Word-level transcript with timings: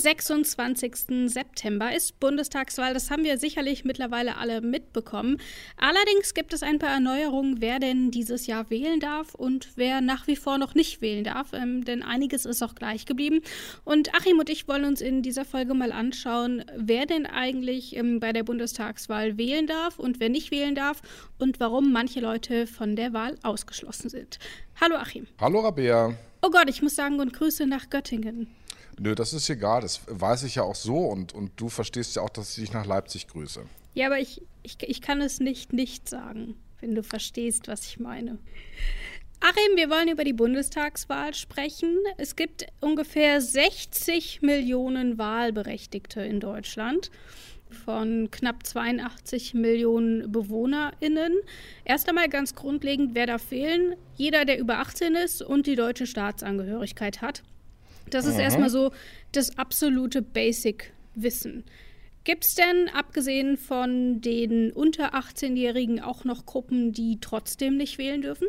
26. 0.00 1.26
September 1.26 1.94
ist 1.94 2.18
Bundestagswahl. 2.20 2.94
Das 2.94 3.10
haben 3.10 3.24
wir 3.24 3.38
sicherlich 3.38 3.84
mittlerweile 3.84 4.36
alle 4.36 4.60
mitbekommen. 4.60 5.38
Allerdings 5.76 6.34
gibt 6.34 6.52
es 6.52 6.62
ein 6.62 6.78
paar 6.78 6.90
Erneuerungen, 6.90 7.60
wer 7.60 7.78
denn 7.78 8.10
dieses 8.10 8.46
Jahr 8.46 8.70
wählen 8.70 9.00
darf 9.00 9.34
und 9.34 9.68
wer 9.76 10.00
nach 10.00 10.26
wie 10.26 10.36
vor 10.36 10.58
noch 10.58 10.74
nicht 10.74 11.02
wählen 11.02 11.24
darf. 11.24 11.52
Ähm, 11.52 11.84
denn 11.84 12.02
einiges 12.02 12.46
ist 12.46 12.62
auch 12.62 12.74
gleich 12.74 13.06
geblieben. 13.06 13.40
Und 13.84 14.14
Achim 14.14 14.38
und 14.38 14.50
ich 14.50 14.66
wollen 14.68 14.84
uns 14.84 15.00
in 15.00 15.22
dieser 15.22 15.44
Folge 15.44 15.74
mal 15.74 15.92
anschauen, 15.92 16.64
wer 16.76 17.06
denn 17.06 17.26
eigentlich 17.26 17.94
ähm, 17.96 18.20
bei 18.20 18.32
der 18.32 18.42
Bundestagswahl 18.42 19.36
wählen 19.38 19.66
darf 19.66 19.98
und 19.98 20.20
wer 20.20 20.28
nicht 20.28 20.50
wählen 20.50 20.74
darf 20.74 21.02
und 21.38 21.60
warum 21.60 21.92
manche 21.92 22.20
Leute 22.20 22.66
von 22.66 22.96
der 22.96 23.12
Wahl 23.12 23.36
ausgeschlossen 23.42 24.08
sind. 24.08 24.38
Hallo 24.80 24.96
Achim. 24.96 25.26
Hallo 25.40 25.60
Rabea. 25.60 26.14
Oh 26.42 26.50
Gott, 26.50 26.70
ich 26.70 26.80
muss 26.80 26.96
sagen 26.96 27.20
und 27.20 27.34
Grüße 27.34 27.66
nach 27.66 27.90
Göttingen. 27.90 28.48
Nö, 29.02 29.14
das 29.14 29.32
ist 29.32 29.48
egal, 29.48 29.80
das 29.80 30.02
weiß 30.08 30.42
ich 30.42 30.56
ja 30.56 30.62
auch 30.62 30.74
so 30.74 30.98
und, 31.06 31.32
und 31.32 31.52
du 31.56 31.70
verstehst 31.70 32.16
ja 32.16 32.22
auch, 32.22 32.28
dass 32.28 32.50
ich 32.50 32.64
dich 32.64 32.74
nach 32.74 32.84
Leipzig 32.84 33.28
grüße. 33.28 33.64
Ja, 33.94 34.06
aber 34.08 34.18
ich, 34.18 34.42
ich, 34.62 34.76
ich 34.82 35.00
kann 35.00 35.22
es 35.22 35.40
nicht 35.40 35.72
nicht 35.72 36.06
sagen, 36.06 36.54
wenn 36.80 36.94
du 36.94 37.02
verstehst, 37.02 37.66
was 37.66 37.86
ich 37.86 37.98
meine. 37.98 38.36
Achim, 39.40 39.76
wir 39.76 39.88
wollen 39.88 40.08
über 40.08 40.22
die 40.22 40.34
Bundestagswahl 40.34 41.32
sprechen. 41.32 41.96
Es 42.18 42.36
gibt 42.36 42.66
ungefähr 42.80 43.40
60 43.40 44.42
Millionen 44.42 45.16
Wahlberechtigte 45.16 46.20
in 46.20 46.38
Deutschland 46.38 47.10
von 47.86 48.30
knapp 48.30 48.66
82 48.66 49.54
Millionen 49.54 50.30
BewohnerInnen. 50.30 51.32
Erst 51.86 52.06
einmal 52.06 52.28
ganz 52.28 52.54
grundlegend, 52.54 53.14
wer 53.14 53.26
darf 53.26 53.50
wählen? 53.50 53.94
Jeder, 54.16 54.44
der 54.44 54.58
über 54.58 54.80
18 54.80 55.14
ist 55.14 55.40
und 55.40 55.66
die 55.66 55.76
deutsche 55.76 56.06
Staatsangehörigkeit 56.06 57.22
hat. 57.22 57.42
Das 58.08 58.24
ist 58.24 58.34
mhm. 58.34 58.40
erstmal 58.40 58.70
so 58.70 58.92
das 59.32 59.58
absolute 59.58 60.22
Basic-Wissen. 60.22 61.64
Gibt 62.24 62.44
es 62.44 62.54
denn, 62.54 62.88
abgesehen 62.94 63.56
von 63.56 64.20
den 64.20 64.72
unter 64.72 65.14
18-Jährigen, 65.14 66.00
auch 66.00 66.24
noch 66.24 66.44
Gruppen, 66.44 66.92
die 66.92 67.18
trotzdem 67.20 67.76
nicht 67.76 67.98
wählen 67.98 68.22
dürfen? 68.22 68.48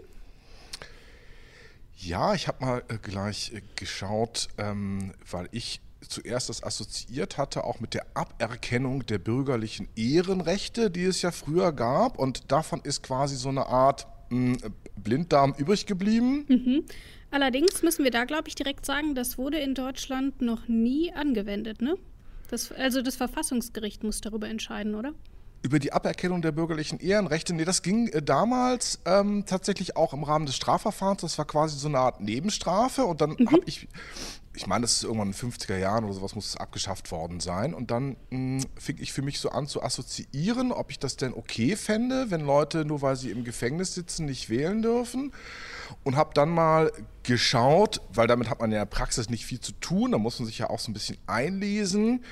Ja, 1.97 2.33
ich 2.33 2.47
habe 2.47 2.65
mal 2.65 2.83
äh, 2.89 2.97
gleich 2.97 3.53
äh, 3.53 3.61
geschaut, 3.75 4.49
ähm, 4.57 5.13
weil 5.29 5.47
ich 5.51 5.81
zuerst 6.07 6.49
das 6.49 6.63
assoziiert 6.63 7.37
hatte, 7.37 7.63
auch 7.63 7.79
mit 7.79 7.93
der 7.93 8.05
Aberkennung 8.15 9.05
der 9.05 9.19
bürgerlichen 9.19 9.87
Ehrenrechte, 9.95 10.89
die 10.89 11.03
es 11.03 11.21
ja 11.21 11.31
früher 11.31 11.71
gab. 11.71 12.17
Und 12.17 12.51
davon 12.51 12.81
ist 12.83 13.03
quasi 13.03 13.35
so 13.35 13.49
eine 13.49 13.67
Art 13.67 14.07
mh, 14.29 14.57
hm, 14.61 14.73
Blinddarm 14.97 15.53
übrig 15.57 15.85
geblieben. 15.85 16.45
Mhm. 16.49 16.83
Allerdings 17.31 17.81
müssen 17.81 18.03
wir 18.03 18.11
da, 18.11 18.25
glaube 18.25 18.49
ich, 18.49 18.55
direkt 18.55 18.85
sagen, 18.85 19.15
das 19.15 19.37
wurde 19.37 19.57
in 19.57 19.73
Deutschland 19.73 20.41
noch 20.41 20.67
nie 20.67 21.13
angewendet, 21.13 21.81
ne? 21.81 21.95
Das, 22.49 22.71
also 22.73 23.01
das 23.01 23.15
Verfassungsgericht 23.15 24.03
muss 24.03 24.19
darüber 24.19 24.49
entscheiden, 24.49 24.95
oder? 24.95 25.13
Über 25.63 25.79
die 25.79 25.93
Aberkennung 25.93 26.41
der 26.41 26.51
bürgerlichen 26.51 26.99
Ehrenrechte, 26.99 27.53
nee, 27.53 27.63
das 27.63 27.81
ging 27.81 28.07
äh, 28.09 28.21
damals 28.21 28.99
ähm, 29.05 29.45
tatsächlich 29.45 29.95
auch 29.95 30.13
im 30.13 30.23
Rahmen 30.23 30.45
des 30.45 30.55
Strafverfahrens. 30.55 31.21
Das 31.21 31.37
war 31.37 31.45
quasi 31.45 31.79
so 31.79 31.87
eine 31.87 31.99
Art 31.99 32.19
Nebenstrafe. 32.19 33.05
Und 33.05 33.21
dann 33.21 33.35
mhm. 33.37 33.51
habe 33.51 33.61
ich 33.65 33.87
ich 34.53 34.67
meine, 34.67 34.81
das 34.81 34.93
ist 34.93 35.03
irgendwann 35.03 35.31
in 35.31 35.33
den 35.33 35.51
50er 35.51 35.77
Jahren 35.77 36.03
oder 36.03 36.13
sowas 36.13 36.35
muss 36.35 36.47
es 36.47 36.57
abgeschafft 36.57 37.11
worden 37.11 37.39
sein. 37.39 37.73
Und 37.73 37.89
dann 37.89 38.17
mh, 38.31 38.63
hm, 38.63 38.65
fing 38.77 38.97
ich 38.99 39.13
für 39.13 39.21
mich 39.21 39.39
so 39.39 39.49
an 39.49 39.67
zu 39.67 39.81
assoziieren, 39.81 40.71
ob 40.71 40.91
ich 40.91 40.99
das 40.99 41.15
denn 41.15 41.33
okay 41.33 41.75
fände, 41.75 42.31
wenn 42.31 42.41
Leute 42.41 42.83
nur 42.83 43.01
weil 43.01 43.15
sie 43.15 43.31
im 43.31 43.43
Gefängnis 43.43 43.93
sitzen 43.93 44.25
nicht 44.25 44.49
wählen 44.49 44.81
dürfen. 44.81 45.31
Und 46.03 46.15
habe 46.15 46.31
dann 46.33 46.49
mal 46.49 46.91
geschaut, 47.23 48.01
weil 48.13 48.27
damit 48.27 48.49
hat 48.49 48.59
man 48.59 48.71
ja 48.71 48.81
in 48.81 48.81
der 48.81 48.95
Praxis 48.95 49.29
nicht 49.29 49.45
viel 49.45 49.59
zu 49.59 49.71
tun, 49.73 50.11
da 50.11 50.17
muss 50.17 50.39
man 50.39 50.47
sich 50.47 50.57
ja 50.57 50.69
auch 50.69 50.79
so 50.79 50.91
ein 50.91 50.93
bisschen 50.93 51.17
einlesen, 51.27 52.23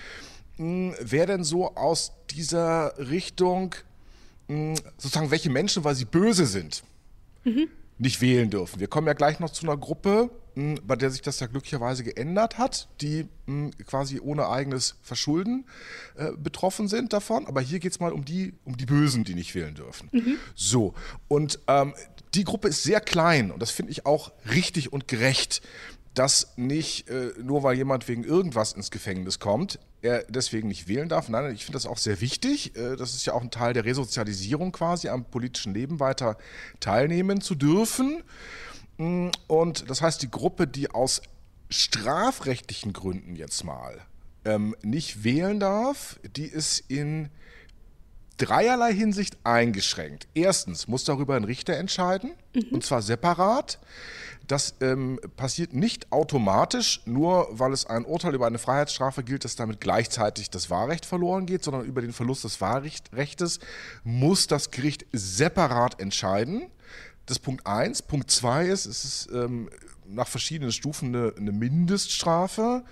mh, 0.57 0.65
hm, 0.65 0.95
wer 1.01 1.25
denn 1.25 1.43
so 1.43 1.75
aus 1.75 2.11
dieser 2.31 2.97
Richtung, 2.97 3.75
mh, 4.47 4.55
hm, 4.55 4.75
sozusagen 4.97 5.31
welche 5.31 5.49
Menschen, 5.49 5.85
weil 5.85 5.95
sie 5.95 6.05
böse 6.05 6.45
sind, 6.45 6.83
mhm. 7.45 7.69
nicht 7.97 8.19
wählen 8.19 8.49
dürfen. 8.49 8.81
Wir 8.81 8.87
kommen 8.87 9.07
ja 9.07 9.13
gleich 9.13 9.39
noch 9.39 9.51
zu 9.51 9.65
einer 9.65 9.77
Gruppe, 9.77 10.29
bei 10.85 10.95
der 10.95 11.11
sich 11.11 11.21
das 11.21 11.39
ja 11.39 11.47
glücklicherweise 11.47 12.03
geändert 12.03 12.57
hat, 12.57 12.89
die 13.01 13.27
quasi 13.85 14.19
ohne 14.19 14.47
eigenes 14.47 14.95
Verschulden 15.01 15.65
äh, 16.15 16.31
betroffen 16.37 16.87
sind 16.87 17.13
davon. 17.13 17.47
Aber 17.47 17.61
hier 17.61 17.79
geht 17.79 17.91
es 17.91 17.99
mal 17.99 18.11
um 18.11 18.25
die, 18.25 18.53
um 18.65 18.77
die 18.77 18.85
Bösen, 18.85 19.23
die 19.23 19.35
nicht 19.35 19.55
wählen 19.55 19.75
dürfen. 19.75 20.09
Mhm. 20.11 20.37
So, 20.55 20.93
und 21.27 21.59
ähm, 21.67 21.93
die 22.33 22.43
Gruppe 22.43 22.67
ist 22.67 22.83
sehr 22.83 23.01
klein 23.01 23.51
und 23.51 23.61
das 23.61 23.71
finde 23.71 23.91
ich 23.91 24.05
auch 24.05 24.31
richtig 24.51 24.93
und 24.93 25.07
gerecht 25.07 25.61
dass 26.13 26.53
nicht 26.57 27.07
äh, 27.07 27.31
nur 27.41 27.63
weil 27.63 27.77
jemand 27.77 28.07
wegen 28.07 28.23
irgendwas 28.23 28.73
ins 28.73 28.91
Gefängnis 28.91 29.39
kommt, 29.39 29.79
er 30.01 30.25
deswegen 30.27 30.67
nicht 30.67 30.87
wählen 30.87 31.09
darf. 31.09 31.29
Nein, 31.29 31.53
ich 31.53 31.65
finde 31.65 31.77
das 31.77 31.85
auch 31.85 31.97
sehr 31.97 32.19
wichtig. 32.21 32.75
Äh, 32.75 32.95
das 32.95 33.13
ist 33.13 33.25
ja 33.25 33.33
auch 33.33 33.41
ein 33.41 33.51
Teil 33.51 33.73
der 33.73 33.85
Resozialisierung 33.85 34.71
quasi, 34.71 35.09
am 35.09 35.25
politischen 35.25 35.73
Leben 35.73 35.99
weiter 35.99 36.37
teilnehmen 36.79 37.41
zu 37.41 37.55
dürfen. 37.55 38.23
Mm, 38.99 39.29
und 39.47 39.89
das 39.89 40.01
heißt, 40.01 40.21
die 40.21 40.29
Gruppe, 40.29 40.67
die 40.67 40.91
aus 40.91 41.21
strafrechtlichen 41.69 42.93
Gründen 42.93 43.35
jetzt 43.35 43.63
mal 43.63 44.01
ähm, 44.45 44.75
nicht 44.83 45.23
wählen 45.23 45.59
darf, 45.59 46.19
die 46.35 46.45
ist 46.45 46.83
in 46.89 47.29
dreierlei 48.37 48.93
Hinsicht 48.93 49.37
eingeschränkt. 49.43 50.27
Erstens 50.33 50.87
muss 50.87 51.03
darüber 51.03 51.35
ein 51.35 51.43
Richter 51.43 51.75
entscheiden, 51.75 52.31
mhm. 52.53 52.67
und 52.71 52.83
zwar 52.83 53.01
separat. 53.01 53.79
Das 54.47 54.73
ähm, 54.81 55.19
passiert 55.37 55.73
nicht 55.73 56.11
automatisch, 56.11 57.01
nur 57.05 57.47
weil 57.51 57.71
es 57.71 57.85
ein 57.85 58.03
Urteil 58.03 58.33
über 58.33 58.47
eine 58.47 58.57
Freiheitsstrafe 58.57 59.23
gilt, 59.23 59.45
dass 59.45 59.55
damit 59.55 59.79
gleichzeitig 59.79 60.49
das 60.49 60.71
Wahlrecht 60.71 61.05
verloren 61.05 61.45
geht, 61.45 61.63
sondern 61.63 61.85
über 61.85 62.01
den 62.01 62.13
Verlust 62.13 62.43
des 62.43 62.59
Wahlrechtes 62.59 63.59
muss 64.03 64.47
das 64.47 64.71
Gericht 64.71 65.05
separat 65.13 66.01
entscheiden. 66.01 66.71
Das 67.29 67.37
ist 67.37 67.43
Punkt 67.43 67.67
1. 67.67 68.01
Punkt 68.01 68.31
2 68.31 68.65
ist, 68.65 68.87
es 68.87 69.05
ist 69.05 69.29
ähm, 69.31 69.69
nach 70.07 70.27
verschiedenen 70.27 70.71
Stufen 70.71 71.15
eine, 71.15 71.31
eine 71.37 71.51
Mindeststrafe. 71.51 72.83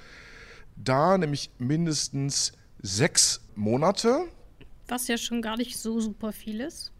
Da 0.75 1.17
nämlich 1.17 1.49
mindestens 1.57 2.51
sechs 2.79 3.41
Monate. 3.55 4.25
Was 4.89 5.07
ja 5.07 5.17
schon 5.17 5.41
gar 5.41 5.57
nicht 5.57 5.79
so 5.79 5.99
super 5.99 6.31
viel 6.33 6.61
ist. 6.61 6.91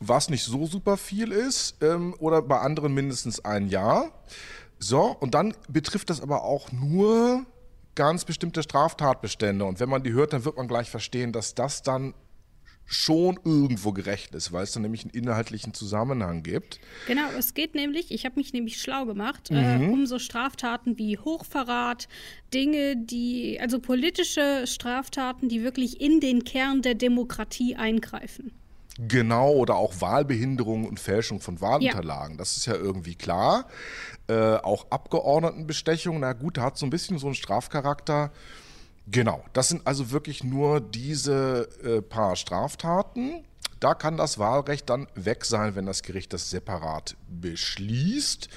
Was 0.00 0.30
nicht 0.30 0.42
so 0.42 0.64
super 0.64 0.96
viel 0.96 1.30
ist. 1.30 1.76
Ähm, 1.82 2.14
oder 2.20 2.40
bei 2.40 2.58
anderen 2.58 2.94
mindestens 2.94 3.44
ein 3.44 3.68
Jahr. 3.68 4.10
So, 4.78 5.14
und 5.20 5.34
dann 5.34 5.52
betrifft 5.68 6.08
das 6.08 6.22
aber 6.22 6.42
auch 6.42 6.72
nur 6.72 7.44
ganz 7.96 8.24
bestimmte 8.24 8.62
Straftatbestände. 8.62 9.66
Und 9.66 9.78
wenn 9.78 9.90
man 9.90 10.04
die 10.04 10.12
hört, 10.12 10.32
dann 10.32 10.46
wird 10.46 10.56
man 10.56 10.68
gleich 10.68 10.88
verstehen, 10.88 11.34
dass 11.34 11.54
das 11.54 11.82
dann 11.82 12.14
schon 12.90 13.38
irgendwo 13.44 13.92
gerecht 13.92 14.34
ist, 14.34 14.50
weil 14.50 14.64
es 14.64 14.72
dann 14.72 14.82
nämlich 14.82 15.02
einen 15.02 15.10
inhaltlichen 15.10 15.74
Zusammenhang 15.74 16.42
gibt. 16.42 16.80
Genau, 17.06 17.28
es 17.38 17.52
geht 17.52 17.74
nämlich, 17.74 18.10
ich 18.10 18.24
habe 18.24 18.36
mich 18.36 18.54
nämlich 18.54 18.80
schlau 18.80 19.04
gemacht, 19.04 19.50
äh, 19.50 19.78
mhm. 19.78 19.82
äh, 19.82 19.92
um 19.92 20.06
so 20.06 20.18
Straftaten 20.18 20.96
wie 20.96 21.18
Hochverrat, 21.18 22.08
Dinge, 22.54 22.96
die, 22.96 23.58
also 23.60 23.78
politische 23.78 24.66
Straftaten, 24.66 25.50
die 25.50 25.62
wirklich 25.62 26.00
in 26.00 26.20
den 26.20 26.44
Kern 26.44 26.80
der 26.80 26.94
Demokratie 26.94 27.76
eingreifen. 27.76 28.52
Genau, 28.98 29.52
oder 29.52 29.76
auch 29.76 30.00
Wahlbehinderung 30.00 30.86
und 30.86 30.98
Fälschung 30.98 31.40
von 31.40 31.60
Wahlunterlagen. 31.60 32.32
Ja. 32.32 32.38
Das 32.38 32.56
ist 32.56 32.66
ja 32.66 32.74
irgendwie 32.74 33.14
klar. 33.14 33.68
Äh, 34.28 34.56
auch 34.56 34.90
Abgeordnetenbestechung, 34.90 36.18
na 36.18 36.32
gut, 36.32 36.56
hat 36.56 36.78
so 36.78 36.86
ein 36.86 36.90
bisschen 36.90 37.18
so 37.18 37.26
einen 37.26 37.36
Strafcharakter. 37.36 38.32
Genau, 39.10 39.42
das 39.54 39.68
sind 39.68 39.86
also 39.86 40.10
wirklich 40.10 40.44
nur 40.44 40.80
diese 40.80 41.68
äh, 41.82 42.02
paar 42.02 42.36
Straftaten. 42.36 43.44
Da 43.80 43.94
kann 43.94 44.16
das 44.16 44.38
Wahlrecht 44.38 44.90
dann 44.90 45.06
weg 45.14 45.44
sein, 45.44 45.76
wenn 45.76 45.86
das 45.86 46.02
Gericht 46.02 46.32
das 46.32 46.50
separat 46.50 47.16
beschließt. 47.28 48.48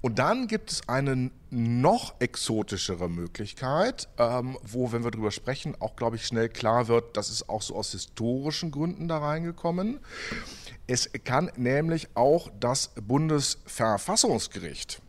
Und 0.00 0.18
dann 0.18 0.46
gibt 0.46 0.70
es 0.70 0.88
eine 0.88 1.30
noch 1.50 2.20
exotischere 2.20 3.08
Möglichkeit, 3.08 4.08
ähm, 4.18 4.58
wo, 4.62 4.92
wenn 4.92 5.04
wir 5.04 5.10
drüber 5.10 5.30
sprechen, 5.30 5.74
auch, 5.80 5.96
glaube 5.96 6.16
ich, 6.16 6.26
schnell 6.26 6.48
klar 6.48 6.86
wird, 6.86 7.16
das 7.16 7.30
ist 7.30 7.48
auch 7.48 7.62
so 7.62 7.74
aus 7.74 7.92
historischen 7.92 8.70
Gründen 8.70 9.08
da 9.08 9.18
reingekommen. 9.18 9.98
Es 10.86 11.10
kann 11.24 11.50
nämlich 11.56 12.08
auch 12.14 12.50
das 12.60 12.92
Bundesverfassungsgericht 13.00 15.00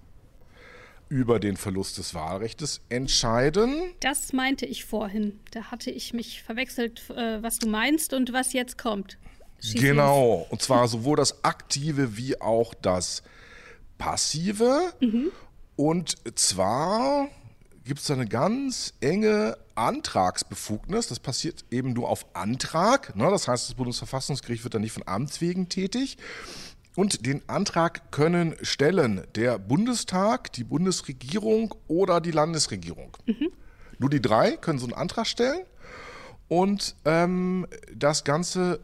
über 1.10 1.40
den 1.40 1.58
Verlust 1.58 1.98
des 1.98 2.14
Wahlrechts 2.14 2.82
entscheiden. 2.90 3.92
Das 4.00 4.32
meinte 4.32 4.66
ich 4.66 4.86
vorhin. 4.86 5.40
Da 5.52 5.66
hatte 5.66 5.92
ich 5.92 6.14
mich 6.14 6.44
verwechselt, 6.44 7.10
äh, 7.10 7.42
was 7.42 7.60
du 7.60 7.68
meinst 7.68 8.14
und 8.14 8.32
was 8.32 8.54
jetzt 8.54 8.78
kommt. 8.78 9.18
Schieß 9.62 9.82
genau, 9.82 10.48
und 10.50 10.62
zwar 10.62 10.88
sowohl 10.88 11.18
das 11.18 11.44
Aktive 11.44 12.16
wie 12.16 12.40
auch 12.40 12.74
das 12.74 13.24
Passive. 13.98 14.94
Mhm. 15.02 15.32
Und 15.76 16.16
zwar 16.36 17.28
gibt 17.84 18.00
es 18.00 18.12
eine 18.12 18.28
ganz 18.28 18.94
enge 19.02 19.58
Antragsbefugnis. 19.76 21.08
Das 21.08 21.20
passiert 21.20 21.66
eben 21.72 21.94
nur 21.94 22.10
auf 22.10 22.26
Antrag. 22.36 23.16
Ne? 23.16 23.30
Das 23.32 23.48
heißt, 23.48 23.70
das 23.70 23.76
Bundesverfassungsgericht 23.76 24.64
wird 24.64 24.76
dann 24.76 24.82
nicht 24.82 24.92
von 24.92 25.04
Amts 25.08 25.42
wegen 25.42 25.70
tätig. 25.70 26.18
Und 26.96 27.26
den 27.26 27.48
Antrag 27.48 28.12
können 28.12 28.56
stellen 28.62 29.24
der 29.36 29.58
Bundestag, 29.58 30.52
die 30.54 30.64
Bundesregierung 30.64 31.76
oder 31.88 32.20
die 32.20 32.32
Landesregierung. 32.32 33.16
Mhm. 33.26 33.52
Nur 34.00 34.10
die 34.10 34.22
drei 34.22 34.58
können 34.58 34.80
so 34.80 34.86
einen 34.86 34.94
Antrag 34.94 35.28
stellen. 35.28 35.62
Und 36.48 36.96
ähm, 37.06 37.68
das 37.96 38.24
Ganze 38.24 38.80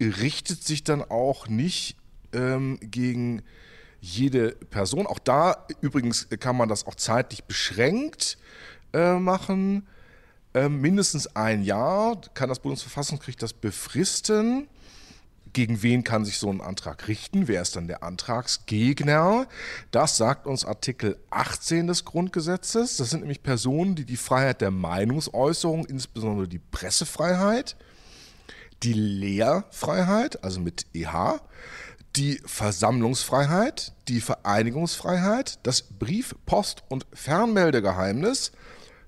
richtet 0.00 0.62
sich 0.62 0.84
dann 0.84 1.02
auch 1.02 1.48
nicht 1.48 1.96
ähm, 2.32 2.78
gegen 2.80 3.42
jede 4.00 4.52
Person. 4.52 5.06
Auch 5.06 5.18
da 5.18 5.66
übrigens 5.80 6.28
kann 6.38 6.56
man 6.56 6.68
das 6.68 6.86
auch 6.86 6.94
zeitlich 6.94 7.44
beschränkt 7.44 8.38
äh, 8.92 9.14
machen. 9.18 9.86
Äh, 10.54 10.68
mindestens 10.68 11.34
ein 11.34 11.62
Jahr 11.62 12.20
kann 12.34 12.48
das 12.48 12.60
Bundesverfassungsgericht 12.60 13.42
das 13.42 13.52
befristen. 13.52 14.68
Gegen 15.58 15.82
wen 15.82 16.04
kann 16.04 16.24
sich 16.24 16.38
so 16.38 16.50
ein 16.50 16.60
Antrag 16.60 17.08
richten? 17.08 17.48
Wer 17.48 17.62
ist 17.62 17.74
dann 17.74 17.88
der 17.88 18.04
Antragsgegner? 18.04 19.48
Das 19.90 20.16
sagt 20.16 20.46
uns 20.46 20.64
Artikel 20.64 21.18
18 21.30 21.88
des 21.88 22.04
Grundgesetzes. 22.04 22.96
Das 22.96 23.10
sind 23.10 23.22
nämlich 23.22 23.42
Personen, 23.42 23.96
die 23.96 24.04
die 24.04 24.16
Freiheit 24.16 24.60
der 24.60 24.70
Meinungsäußerung, 24.70 25.84
insbesondere 25.86 26.46
die 26.46 26.60
Pressefreiheit, 26.60 27.74
die 28.84 28.92
Lehrfreiheit, 28.92 30.44
also 30.44 30.60
mit 30.60 30.86
EH, 30.94 31.40
die 32.14 32.40
Versammlungsfreiheit, 32.44 33.94
die 34.06 34.20
Vereinigungsfreiheit, 34.20 35.58
das 35.64 35.82
Brief-, 35.82 36.36
Post- 36.46 36.84
und 36.88 37.04
Fernmeldegeheimnis, 37.12 38.52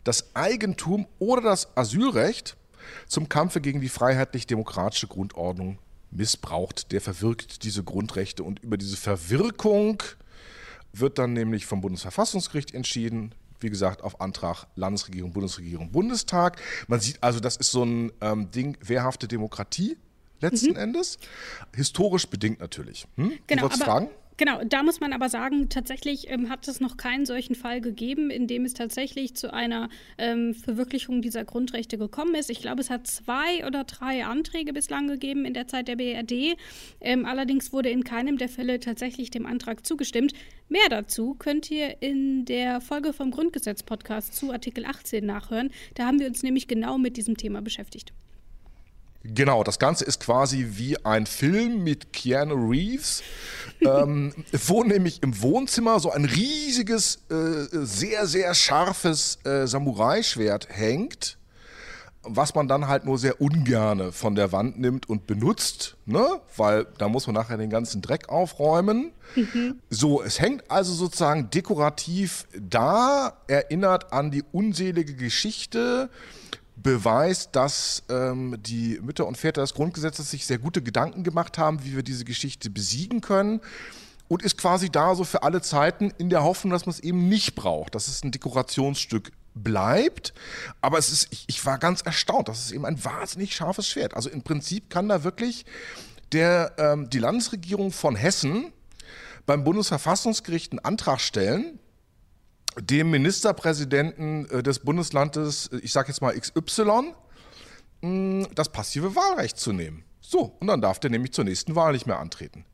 das 0.02 0.34
Eigentum 0.34 1.06
oder 1.20 1.42
das 1.42 1.76
Asylrecht 1.76 2.56
zum 3.06 3.28
Kampfe 3.28 3.60
gegen 3.60 3.80
die 3.80 3.88
freiheitlich-demokratische 3.88 5.06
Grundordnung 5.06 5.78
missbraucht. 6.10 6.92
Der 6.92 7.00
verwirkt 7.00 7.64
diese 7.64 7.82
Grundrechte 7.82 8.42
und 8.42 8.60
über 8.60 8.76
diese 8.76 8.96
Verwirkung 8.96 10.02
wird 10.92 11.18
dann 11.18 11.32
nämlich 11.32 11.66
vom 11.66 11.80
Bundesverfassungsgericht 11.80 12.74
entschieden. 12.74 13.34
Wie 13.60 13.70
gesagt, 13.70 14.02
auf 14.02 14.20
Antrag 14.20 14.66
Landesregierung, 14.74 15.32
Bundesregierung, 15.32 15.92
Bundestag. 15.92 16.60
Man 16.88 17.00
sieht 17.00 17.22
also, 17.22 17.40
das 17.40 17.56
ist 17.56 17.70
so 17.70 17.84
ein 17.84 18.10
ähm, 18.20 18.50
Ding, 18.50 18.76
wehrhafte 18.80 19.28
Demokratie 19.28 19.96
letzten 20.40 20.70
mhm. 20.70 20.76
Endes. 20.76 21.18
Historisch 21.74 22.26
bedingt 22.26 22.60
natürlich. 22.60 23.06
Hm? 23.16 23.32
Genau, 23.46 23.68
du 23.68 23.74
aber, 23.74 23.84
fragen? 23.84 24.08
Genau, 24.40 24.64
da 24.64 24.82
muss 24.82 25.00
man 25.00 25.12
aber 25.12 25.28
sagen, 25.28 25.68
tatsächlich 25.68 26.30
ähm, 26.30 26.48
hat 26.48 26.66
es 26.66 26.80
noch 26.80 26.96
keinen 26.96 27.26
solchen 27.26 27.54
Fall 27.54 27.82
gegeben, 27.82 28.30
in 28.30 28.46
dem 28.46 28.64
es 28.64 28.72
tatsächlich 28.72 29.34
zu 29.34 29.52
einer 29.52 29.90
ähm, 30.16 30.54
Verwirklichung 30.54 31.20
dieser 31.20 31.44
Grundrechte 31.44 31.98
gekommen 31.98 32.34
ist. 32.34 32.48
Ich 32.48 32.62
glaube, 32.62 32.80
es 32.80 32.88
hat 32.88 33.06
zwei 33.06 33.66
oder 33.66 33.84
drei 33.84 34.24
Anträge 34.24 34.72
bislang 34.72 35.08
gegeben 35.08 35.44
in 35.44 35.52
der 35.52 35.68
Zeit 35.68 35.88
der 35.88 35.96
BRD. 35.96 36.56
Ähm, 37.02 37.26
allerdings 37.26 37.74
wurde 37.74 37.90
in 37.90 38.02
keinem 38.02 38.38
der 38.38 38.48
Fälle 38.48 38.80
tatsächlich 38.80 39.30
dem 39.30 39.44
Antrag 39.44 39.84
zugestimmt. 39.84 40.32
Mehr 40.70 40.88
dazu 40.88 41.34
könnt 41.34 41.70
ihr 41.70 42.00
in 42.00 42.46
der 42.46 42.80
Folge 42.80 43.12
vom 43.12 43.32
Grundgesetz-Podcast 43.32 44.34
zu 44.34 44.52
Artikel 44.52 44.86
18 44.86 45.22
nachhören. 45.22 45.68
Da 45.96 46.06
haben 46.06 46.18
wir 46.18 46.28
uns 46.28 46.42
nämlich 46.42 46.66
genau 46.66 46.96
mit 46.96 47.18
diesem 47.18 47.36
Thema 47.36 47.60
beschäftigt. 47.60 48.14
Genau, 49.22 49.62
das 49.64 49.78
Ganze 49.78 50.04
ist 50.04 50.20
quasi 50.20 50.68
wie 50.70 51.04
ein 51.04 51.26
Film 51.26 51.84
mit 51.84 52.12
Keanu 52.12 52.70
Reeves, 52.70 53.22
ähm, 53.82 54.32
wo 54.66 54.82
nämlich 54.82 55.22
im 55.22 55.42
Wohnzimmer 55.42 56.00
so 56.00 56.10
ein 56.10 56.24
riesiges, 56.24 57.16
äh, 57.30 57.66
sehr, 57.70 58.26
sehr 58.26 58.54
scharfes 58.54 59.38
äh, 59.44 59.66
Samurai-Schwert 59.66 60.68
hängt, 60.70 61.36
was 62.22 62.54
man 62.54 62.68
dann 62.68 62.88
halt 62.88 63.04
nur 63.04 63.18
sehr 63.18 63.40
ungerne 63.40 64.12
von 64.12 64.34
der 64.34 64.52
Wand 64.52 64.78
nimmt 64.78 65.08
und 65.08 65.26
benutzt, 65.26 65.96
ne? 66.06 66.40
weil 66.56 66.86
da 66.98 67.08
muss 67.08 67.26
man 67.26 67.34
nachher 67.34 67.56
den 67.56 67.70
ganzen 67.70 68.02
Dreck 68.02 68.28
aufräumen. 68.28 69.12
Mhm. 69.36 69.80
So, 69.90 70.22
es 70.22 70.40
hängt 70.40 70.70
also 70.70 70.92
sozusagen 70.94 71.50
dekorativ 71.50 72.46
da, 72.58 73.38
erinnert 73.48 74.12
an 74.12 74.30
die 74.30 74.44
unselige 74.52 75.14
Geschichte 75.14 76.10
beweist, 76.82 77.56
dass 77.56 78.02
ähm, 78.08 78.56
die 78.60 78.98
Mütter 79.02 79.26
und 79.26 79.36
Väter 79.36 79.60
des 79.60 79.74
Grundgesetzes 79.74 80.30
sich 80.30 80.46
sehr 80.46 80.58
gute 80.58 80.82
Gedanken 80.82 81.24
gemacht 81.24 81.58
haben, 81.58 81.84
wie 81.84 81.94
wir 81.94 82.02
diese 82.02 82.24
Geschichte 82.24 82.70
besiegen 82.70 83.20
können. 83.20 83.60
Und 84.28 84.42
ist 84.42 84.56
quasi 84.56 84.90
da 84.90 85.16
so 85.16 85.24
für 85.24 85.42
alle 85.42 85.60
Zeiten 85.60 86.12
in 86.16 86.30
der 86.30 86.44
Hoffnung, 86.44 86.70
dass 86.70 86.86
man 86.86 86.92
es 86.92 87.00
eben 87.00 87.28
nicht 87.28 87.56
braucht, 87.56 87.96
dass 87.96 88.06
es 88.06 88.22
ein 88.22 88.30
Dekorationsstück 88.30 89.32
bleibt. 89.54 90.32
Aber 90.80 90.98
es 90.98 91.10
ist, 91.10 91.28
ich, 91.32 91.44
ich 91.48 91.66
war 91.66 91.78
ganz 91.78 92.02
erstaunt, 92.02 92.48
das 92.48 92.60
ist 92.60 92.70
eben 92.70 92.86
ein 92.86 93.04
wahnsinnig 93.04 93.56
scharfes 93.56 93.88
Schwert. 93.88 94.14
Also 94.14 94.30
im 94.30 94.42
Prinzip 94.42 94.88
kann 94.88 95.08
da 95.08 95.24
wirklich 95.24 95.66
der, 96.30 96.74
ähm, 96.78 97.10
die 97.10 97.18
Landesregierung 97.18 97.90
von 97.90 98.14
Hessen 98.14 98.72
beim 99.46 99.64
Bundesverfassungsgericht 99.64 100.70
einen 100.70 100.78
Antrag 100.78 101.20
stellen, 101.20 101.79
dem 102.78 103.10
Ministerpräsidenten 103.10 104.48
äh, 104.50 104.62
des 104.62 104.80
Bundeslandes, 104.80 105.68
äh, 105.68 105.78
ich 105.78 105.92
sage 105.92 106.08
jetzt 106.08 106.20
mal 106.20 106.38
XY, 106.38 107.14
das 108.54 108.70
passive 108.70 109.14
Wahlrecht 109.14 109.58
zu 109.58 109.72
nehmen. 109.72 110.04
So, 110.20 110.56
und 110.60 110.68
dann 110.68 110.80
darf 110.80 111.00
der 111.00 111.10
nämlich 111.10 111.32
zur 111.32 111.44
nächsten 111.44 111.74
Wahl 111.74 111.92
nicht 111.92 112.06
mehr 112.06 112.18
antreten. 112.18 112.64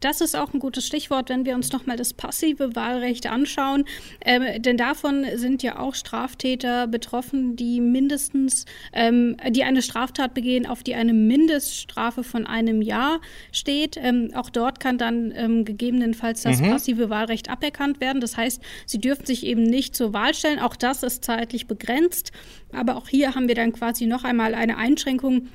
Das 0.00 0.20
ist 0.20 0.36
auch 0.36 0.54
ein 0.54 0.60
gutes 0.60 0.86
Stichwort, 0.86 1.28
wenn 1.28 1.44
wir 1.44 1.54
uns 1.54 1.72
nochmal 1.72 1.96
das 1.96 2.14
passive 2.14 2.76
Wahlrecht 2.76 3.26
anschauen. 3.26 3.84
Ähm, 4.24 4.62
denn 4.62 4.76
davon 4.76 5.26
sind 5.34 5.62
ja 5.62 5.78
auch 5.78 5.94
Straftäter 5.94 6.86
betroffen, 6.86 7.56
die 7.56 7.80
mindestens, 7.80 8.64
ähm, 8.92 9.36
die 9.48 9.64
eine 9.64 9.82
Straftat 9.82 10.34
begehen, 10.34 10.66
auf 10.66 10.82
die 10.82 10.94
eine 10.94 11.12
Mindeststrafe 11.12 12.22
von 12.22 12.46
einem 12.46 12.80
Jahr 12.80 13.20
steht. 13.50 13.96
Ähm, 13.96 14.30
auch 14.34 14.50
dort 14.50 14.78
kann 14.78 14.98
dann 14.98 15.32
ähm, 15.34 15.64
gegebenenfalls 15.64 16.42
das 16.42 16.60
mhm. 16.60 16.70
passive 16.70 17.10
Wahlrecht 17.10 17.50
aberkannt 17.50 18.00
werden. 18.00 18.20
Das 18.20 18.36
heißt, 18.36 18.62
sie 18.86 19.00
dürfen 19.00 19.26
sich 19.26 19.44
eben 19.44 19.64
nicht 19.64 19.96
zur 19.96 20.12
Wahl 20.12 20.34
stellen. 20.34 20.60
Auch 20.60 20.76
das 20.76 21.02
ist 21.02 21.24
zeitlich 21.24 21.66
begrenzt. 21.66 22.30
Aber 22.72 22.96
auch 22.96 23.08
hier 23.08 23.34
haben 23.34 23.48
wir 23.48 23.54
dann 23.56 23.72
quasi 23.72 24.06
noch 24.06 24.22
einmal 24.22 24.54
eine 24.54 24.76
Einschränkung 24.76 25.48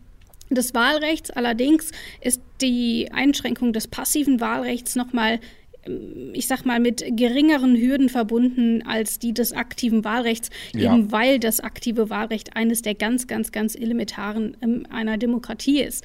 des 0.55 0.73
Wahlrechts. 0.73 1.31
Allerdings 1.31 1.91
ist 2.21 2.41
die 2.61 3.09
Einschränkung 3.11 3.73
des 3.73 3.87
passiven 3.87 4.39
Wahlrechts 4.39 4.95
nochmal 4.95 5.39
ähm, 5.85 6.31
ich 6.33 6.47
sag 6.47 6.65
mal, 6.65 6.79
mit 6.79 7.03
geringeren 7.15 7.75
Hürden 7.75 8.09
verbunden 8.09 8.83
als 8.85 9.19
die 9.19 9.33
des 9.33 9.53
aktiven 9.53 10.03
Wahlrechts, 10.03 10.49
ja. 10.73 10.93
eben 10.93 11.11
weil 11.11 11.39
das 11.39 11.59
aktive 11.59 12.09
Wahlrecht 12.09 12.55
eines 12.55 12.81
der 12.81 12.95
ganz, 12.95 13.27
ganz, 13.27 13.51
ganz 13.51 13.75
elementaren 13.75 14.57
ähm, 14.61 14.87
einer 14.89 15.17
Demokratie 15.17 15.81
ist. 15.81 16.03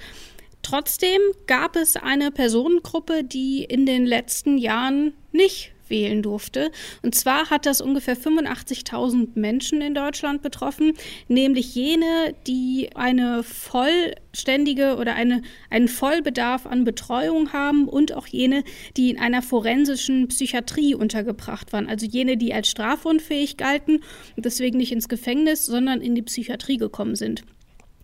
Trotzdem 0.63 1.21
gab 1.47 1.77
es 1.77 1.97
eine 1.97 2.31
Personengruppe, 2.31 3.25
die 3.25 3.65
in 3.65 3.87
den 3.87 4.05
letzten 4.05 4.59
Jahren 4.59 5.15
nicht 5.33 5.73
wählen 5.91 6.23
durfte. 6.23 6.71
Und 7.03 7.15
zwar 7.15 7.51
hat 7.51 7.67
das 7.67 7.81
ungefähr 7.81 8.17
85.000 8.17 9.31
Menschen 9.35 9.81
in 9.81 9.95
Deutschland 9.95 10.43
betroffen, 10.43 10.95
nämlich 11.29 11.75
jene, 11.75 12.35
die 12.47 12.91
eine 12.95 13.43
vollständige 13.43 14.97
oder 14.97 15.15
eine, 15.15 15.43
einen 15.71 15.89
Vollbedarf 15.89 16.67
an 16.67 16.85
Betreuung 16.85 17.53
haben 17.53 17.89
und 17.89 18.15
auch 18.15 18.27
jene, 18.27 18.65
die 18.97 19.11
in 19.11 19.19
einer 19.19 19.43
forensischen 19.43 20.29
Psychiatrie 20.29 20.95
untergebracht 20.95 21.73
waren. 21.73 21.89
Also 21.89 22.07
jene, 22.07 22.37
die 22.37 22.55
als 22.55 22.69
strafunfähig 22.69 23.57
galten 23.57 24.03
und 24.37 24.45
deswegen 24.45 24.79
nicht 24.79 24.93
ins 24.93 25.09
Gefängnis, 25.09 25.67
sondern 25.67 26.01
in 26.01 26.15
die 26.15 26.23
Psychiatrie 26.23 26.77
gekommen 26.77 27.17
sind. 27.17 27.43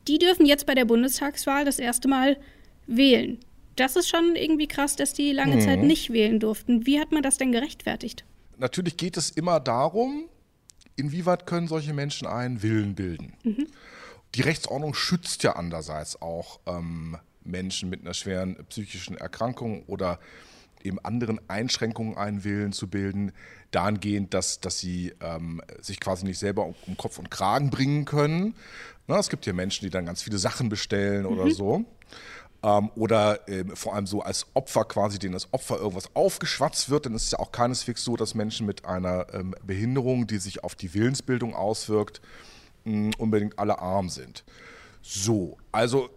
Die 0.09 0.19
dürfen 0.19 0.45
jetzt 0.45 0.67
bei 0.67 0.75
der 0.75 0.85
Bundestagswahl 0.85 1.64
das 1.64 1.79
erste 1.79 2.09
Mal 2.09 2.37
wählen 2.87 3.38
das 3.76 3.97
ist 3.97 4.09
schon 4.09 4.37
irgendwie 4.37 4.69
krass, 4.69 4.97
dass 4.97 5.12
die 5.12 5.33
lange 5.33 5.57
mhm. 5.57 5.61
Zeit 5.61 5.83
nicht 5.83 6.12
wählen 6.12 6.40
durften. 6.40 6.87
Wie 6.87 7.00
hat 7.00 7.12
man 7.12 7.23
das 7.23 7.37
denn 7.37 7.52
gerechtfertigt? 7.52 8.25
Natürlich 8.57 8.97
geht 8.97 9.16
es 9.16 9.31
immer 9.31 9.61
darum, 9.61 10.28
inwieweit 10.97 11.47
können 11.47 11.69
solche 11.69 11.93
Menschen 11.93 12.26
einen 12.26 12.62
Willen 12.62 12.95
bilden. 12.95 13.35
Mhm. 13.43 13.66
Die 14.35 14.43
Rechtsordnung 14.43 14.95
schützt 14.95 15.43
ja 15.43 15.57
andererseits 15.57 16.21
auch 16.21 16.61
ähm, 16.66 17.16
Menschen 17.43 17.90
mit 17.90 18.02
einer 18.02 18.14
schweren 18.14 18.57
psychischen 18.69 19.16
Erkrankung 19.16 19.85
oder 19.85 20.19
eben 20.83 20.99
anderen 20.99 21.40
Einschränkungen 21.49 22.16
einen 22.16 22.45
Willen 22.45 22.73
zu 22.73 22.88
bilden, 22.88 23.33
dahingehend, 23.71 24.35
dass, 24.35 24.61
dass 24.61 24.78
sie 24.78 25.14
ähm, 25.21 25.62
sich 25.81 25.99
quasi 25.99 26.26
nicht 26.26 26.38
selber 26.38 26.66
um, 26.66 26.75
um, 26.87 26.97
Kopf 26.97 27.19
und 27.19 27.31
Kragen 27.31 27.71
bringen 27.71 28.04
können. 28.04 28.54
Na, 29.07 29.19
es 29.19 29.31
gibt 29.31 29.47
ja 29.47 29.52
Menschen, 29.52 29.85
die 29.85 29.90
dann 29.90 30.07
ganz 30.07 30.23
viele 30.23 30.38
Sachen 30.38 30.69
bestellen 30.69 31.23
mhm. 31.23 31.28
oder 31.28 31.50
so 31.50 31.85
ähm, 32.64 32.90
oder 32.97 33.47
äh, 33.47 33.64
vor 33.75 33.94
allem 33.94 34.06
so 34.06 34.23
als 34.23 34.47
Opfer 34.54 34.87
quasi, 34.87 35.18
denen 35.18 35.35
das 35.35 35.52
Opfer 35.52 35.76
irgendwas 35.76 36.09
aufgeschwatzt 36.16 36.88
wird, 36.88 37.04
dann 37.04 37.14
ist 37.14 37.25
es 37.25 37.30
ja 37.33 37.38
auch 37.38 37.52
keineswegs 37.52 38.02
so, 38.02 38.16
dass 38.16 38.35
Menschen 38.35 38.66
mit 38.66 38.87
einer 38.87 39.26
ähm, 39.35 39.54
Behinderung, 39.62 40.26
die 40.26 40.38
sich 40.38 40.64
auf 40.64 40.75
die 40.75 40.94
Willensbildung 40.94 41.54
auswirkt, 41.54 42.23
mh, 42.85 43.12
unbedingt 43.18 43.59
alle 43.59 43.78
arm 43.80 44.09
sind. 44.09 44.44
So, 45.02 45.59
also 45.73 46.09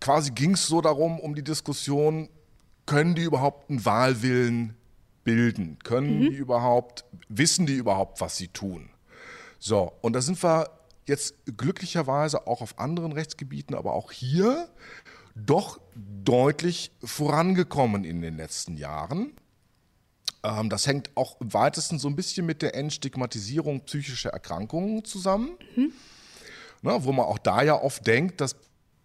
quasi 0.00 0.30
ging 0.30 0.54
es 0.54 0.66
so 0.66 0.80
darum, 0.80 1.20
um 1.20 1.34
die 1.34 1.44
Diskussion, 1.44 2.30
können 2.86 3.14
die 3.14 3.22
überhaupt 3.22 3.68
einen 3.68 3.84
Wahlwillen 3.84 4.74
bilden? 5.24 5.78
Können 5.84 6.20
mhm. 6.20 6.20
die 6.22 6.36
überhaupt, 6.36 7.04
wissen 7.28 7.66
die 7.66 7.74
überhaupt, 7.74 8.20
was 8.22 8.38
sie 8.38 8.48
tun? 8.48 8.88
So, 9.58 9.92
und 10.00 10.14
da 10.14 10.22
sind 10.22 10.42
wir 10.42 10.70
jetzt 11.06 11.34
glücklicherweise 11.58 12.46
auch 12.46 12.62
auf 12.62 12.78
anderen 12.78 13.12
Rechtsgebieten, 13.12 13.76
aber 13.76 13.92
auch 13.92 14.10
hier 14.10 14.68
doch 15.34 15.80
deutlich 15.94 16.92
vorangekommen 17.02 18.04
in 18.04 18.20
den 18.22 18.36
letzten 18.36 18.76
Jahren. 18.76 19.32
Ähm, 20.42 20.70
das 20.70 20.86
hängt 20.86 21.10
auch 21.16 21.40
im 21.40 21.52
weitesten 21.52 21.98
so 21.98 22.08
ein 22.08 22.16
bisschen 22.16 22.46
mit 22.46 22.62
der 22.62 22.74
Entstigmatisierung 22.74 23.82
psychischer 23.82 24.30
Erkrankungen 24.30 25.04
zusammen. 25.04 25.50
Mhm. 25.76 25.92
Ne, 26.84 27.04
wo 27.04 27.12
man 27.12 27.26
auch 27.26 27.38
da 27.38 27.62
ja 27.62 27.80
oft 27.80 28.04
denkt, 28.06 28.40
dass 28.40 28.56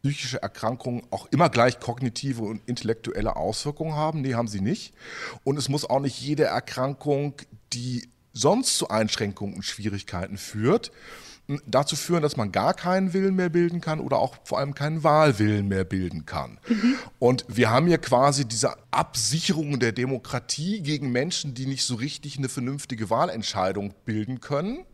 psychische 0.01 0.41
Erkrankungen 0.41 1.03
auch 1.11 1.27
immer 1.27 1.49
gleich 1.49 1.79
kognitive 1.79 2.43
und 2.43 2.61
intellektuelle 2.67 3.35
Auswirkungen 3.35 3.93
haben. 3.93 4.21
Nee, 4.21 4.33
haben 4.33 4.47
sie 4.47 4.61
nicht. 4.61 4.93
Und 5.43 5.57
es 5.57 5.69
muss 5.69 5.85
auch 5.87 5.99
nicht 5.99 6.19
jede 6.19 6.45
Erkrankung, 6.45 7.33
die 7.73 8.09
sonst 8.33 8.77
zu 8.77 8.89
Einschränkungen 8.89 9.55
und 9.55 9.63
Schwierigkeiten 9.63 10.37
führt, 10.37 10.91
dazu 11.65 11.95
führen, 11.95 12.21
dass 12.21 12.35
man 12.35 12.51
gar 12.51 12.73
keinen 12.73 13.13
Willen 13.13 13.35
mehr 13.35 13.49
bilden 13.49 13.79
kann 13.79 13.99
oder 13.99 14.19
auch 14.19 14.35
vor 14.43 14.59
allem 14.59 14.73
keinen 14.75 15.03
Wahlwillen 15.03 15.67
mehr 15.67 15.85
bilden 15.85 16.25
kann. 16.25 16.59
Mhm. 16.67 16.95
Und 17.19 17.45
wir 17.47 17.69
haben 17.69 17.87
hier 17.87 17.99
quasi 17.99 18.45
diese 18.45 18.75
Absicherung 18.91 19.79
der 19.79 19.93
Demokratie 19.93 20.81
gegen 20.81 21.11
Menschen, 21.11 21.53
die 21.53 21.65
nicht 21.65 21.85
so 21.85 21.95
richtig 21.95 22.37
eine 22.37 22.49
vernünftige 22.49 23.09
Wahlentscheidung 23.09 23.93
bilden 24.03 24.41
können. 24.41 24.85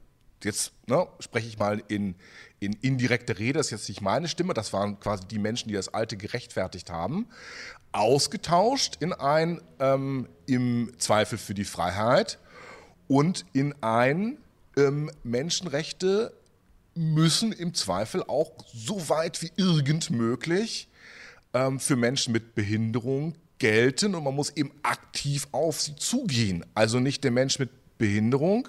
Jetzt 0.43 0.73
ne, 0.87 1.07
spreche 1.19 1.47
ich 1.47 1.57
mal 1.57 1.81
in, 1.87 2.15
in 2.59 2.73
indirekter 2.81 3.39
Rede, 3.39 3.57
das 3.57 3.67
ist 3.67 3.71
jetzt 3.71 3.89
nicht 3.89 4.01
meine 4.01 4.27
Stimme, 4.27 4.53
das 4.53 4.73
waren 4.73 4.99
quasi 4.99 5.25
die 5.25 5.39
Menschen, 5.39 5.69
die 5.69 5.73
das 5.73 5.93
Alte 5.93 6.17
gerechtfertigt 6.17 6.91
haben, 6.91 7.27
ausgetauscht 7.93 8.97
in 8.99 9.13
ein 9.13 9.61
ähm, 9.79 10.27
im 10.45 10.91
Zweifel 10.97 11.37
für 11.37 11.53
die 11.53 11.63
Freiheit 11.63 12.39
und 13.07 13.45
in 13.53 13.73
ein 13.81 14.37
ähm, 14.75 15.09
Menschenrechte 15.23 16.33
müssen 16.95 17.51
im 17.51 17.73
Zweifel 17.73 18.23
auch 18.23 18.51
so 18.73 19.09
weit 19.09 19.41
wie 19.41 19.51
irgend 19.55 20.09
möglich 20.09 20.89
ähm, 21.53 21.79
für 21.79 21.95
Menschen 21.95 22.33
mit 22.33 22.55
Behinderung 22.55 23.35
gelten 23.59 24.15
und 24.15 24.23
man 24.23 24.35
muss 24.35 24.49
eben 24.51 24.71
aktiv 24.83 25.47
auf 25.51 25.81
sie 25.81 25.95
zugehen. 25.95 26.65
Also 26.73 26.99
nicht 26.99 27.23
der 27.23 27.31
Mensch 27.31 27.59
mit 27.59 27.69
Behinderung 27.97 28.67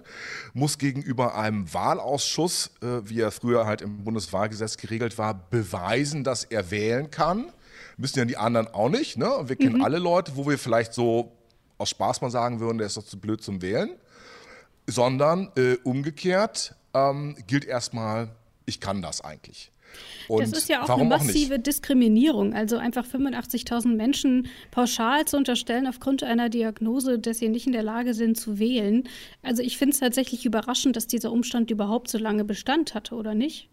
muss 0.53 0.79
gegenüber 0.79 1.37
einem 1.37 1.73
Wahlausschuss, 1.73 2.71
äh, 2.83 3.01
wie 3.05 3.21
er 3.21 3.33
früher 3.33 3.67
halt 3.67 3.83
im 3.83 4.05
Bundeswahlgesetz 4.05 4.77
geregelt 4.77 5.19
war, 5.19 5.35
beweisen, 5.51 6.23
dass 6.25 6.45
er 6.45 6.71
wählen 6.71 7.11
kann. 7.11 7.53
Müssen 7.97 8.19
ja 8.19 8.25
die 8.25 8.37
anderen 8.37 8.69
auch 8.69 8.89
nicht. 8.89 9.19
Ne? 9.19 9.29
Wir 9.47 9.57
kennen 9.57 9.79
mhm. 9.79 9.85
alle 9.85 9.99
Leute, 9.99 10.37
wo 10.37 10.47
wir 10.47 10.59
vielleicht 10.59 10.95
so 10.95 11.33
aus 11.79 11.91
Spaß 11.91 12.21
mal 12.21 12.31
sagen 12.31 12.61
würden, 12.61 12.79
der 12.79 12.87
ist 12.87 12.97
doch 12.97 13.05
zu 13.05 13.19
blöd 13.19 13.43
zum 13.43 13.63
Wählen. 13.63 13.91
Sondern 14.87 15.51
äh, 15.57 15.77
umgekehrt, 15.83 16.77
ähm, 16.95 17.37
gilt 17.47 17.65
erstmal, 17.65 18.31
ich 18.67 18.81
kann 18.81 19.03
das 19.03 19.21
eigentlich. 19.21 19.71
Und 20.29 20.41
das 20.41 20.53
ist 20.53 20.69
ja 20.69 20.83
auch 20.83 20.89
eine 20.89 21.05
massive 21.05 21.57
auch 21.57 21.63
Diskriminierung. 21.63 22.55
Also 22.55 22.79
einfach 22.79 23.07
85.000 23.07 23.95
Menschen 23.95 24.49
pauschal 24.71 25.25
zu 25.25 25.37
unterstellen 25.37 25.87
aufgrund 25.87 26.23
einer 26.23 26.49
Diagnose, 26.49 27.19
dass 27.19 27.39
sie 27.39 27.49
nicht 27.49 27.67
in 27.67 27.73
der 27.73 27.83
Lage 27.83 28.15
sind 28.15 28.37
zu 28.37 28.59
wählen. 28.59 29.05
Also 29.43 29.63
ich 29.63 29.79
finde 29.79 29.95
es 29.95 30.01
tatsächlich 30.01 30.45
überraschend, 30.47 30.97
dass 30.97 31.07
dieser 31.07 31.31
Umstand 31.31 31.71
überhaupt 31.71 32.09
so 32.09 32.19
lange 32.19 32.45
Bestand 32.45 32.95
hatte, 32.95 33.15
oder 33.15 33.35
nicht? 33.35 33.69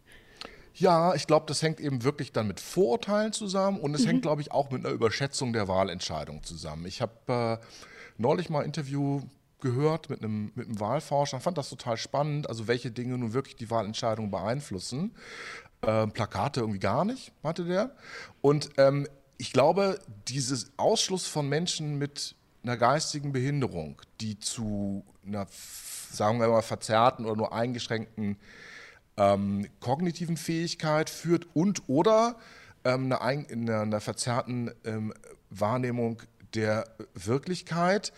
Ja, 0.74 1.16
ich 1.16 1.28
glaube, 1.28 1.46
das 1.48 1.62
hängt 1.62 1.80
eben 1.80 2.04
wirklich 2.04 2.32
dann 2.32 2.48
mit 2.48 2.60
Vorurteilen 2.60 3.34
zusammen 3.34 3.80
und 3.80 3.94
es 3.94 4.04
mhm. 4.04 4.08
hängt, 4.08 4.22
glaube 4.22 4.42
ich, 4.42 4.52
auch 4.52 4.72
mit 4.72 4.86
einer 4.86 4.94
Überschätzung 4.94 5.52
der 5.54 5.68
Wahlentscheidung 5.68 6.44
zusammen. 6.44 6.86
Ich 6.86 7.02
habe 7.02 7.60
äh, 7.62 7.66
neulich 8.18 8.50
mal 8.50 8.60
ein 8.60 8.66
Interview 8.66 9.22
gehört 9.62 10.10
mit 10.10 10.24
einem, 10.24 10.52
mit 10.56 10.68
einem 10.68 10.80
Wahlforscher, 10.80 11.40
fand 11.40 11.58
das 11.58 11.70
total 11.70 11.98
spannend, 11.98 12.50
also 12.50 12.68
welche 12.68 12.92
Dinge 12.92 13.18
nun 13.18 13.34
wirklich 13.34 13.56
die 13.56 13.70
Wahlentscheidung 13.70 14.32
beeinflussen. 14.32 15.16
Ähm, 15.84 16.12
Plakate 16.12 16.60
irgendwie 16.60 16.80
gar 16.80 17.06
nicht, 17.06 17.32
hatte 17.44 17.66
der. 17.66 17.96
Und 18.42 18.70
ähm, 18.78 19.08
ich 19.38 19.54
glaube, 19.54 20.00
dieses 20.28 20.72
Ausschluss 20.78 21.26
von 21.26 21.50
Menschen 21.50 21.98
mit 21.98 22.36
einer 22.64 22.78
geistigen 22.78 23.32
Behinderung, 23.32 24.02
die 24.20 24.38
zu 24.40 25.04
einer, 25.26 25.48
sagen 26.12 26.40
wir 26.40 26.48
mal, 26.48 26.62
verzerrten 26.62 27.26
oder 27.26 27.36
nur 27.36 27.54
eingeschränkten 27.54 28.38
ähm, 29.18 29.68
kognitiven 29.80 30.38
Fähigkeit 30.38 31.10
führt 31.10 31.48
und 31.54 31.84
oder 31.88 32.38
ähm, 32.84 33.12
einer, 33.12 33.22
einer, 33.22 33.82
einer, 33.82 34.00
verzerrten 34.00 34.72
ähm, 34.86 35.14
Wahrnehmung 35.50 36.22
der 36.54 36.86
Wirklichkeit, 37.14 38.14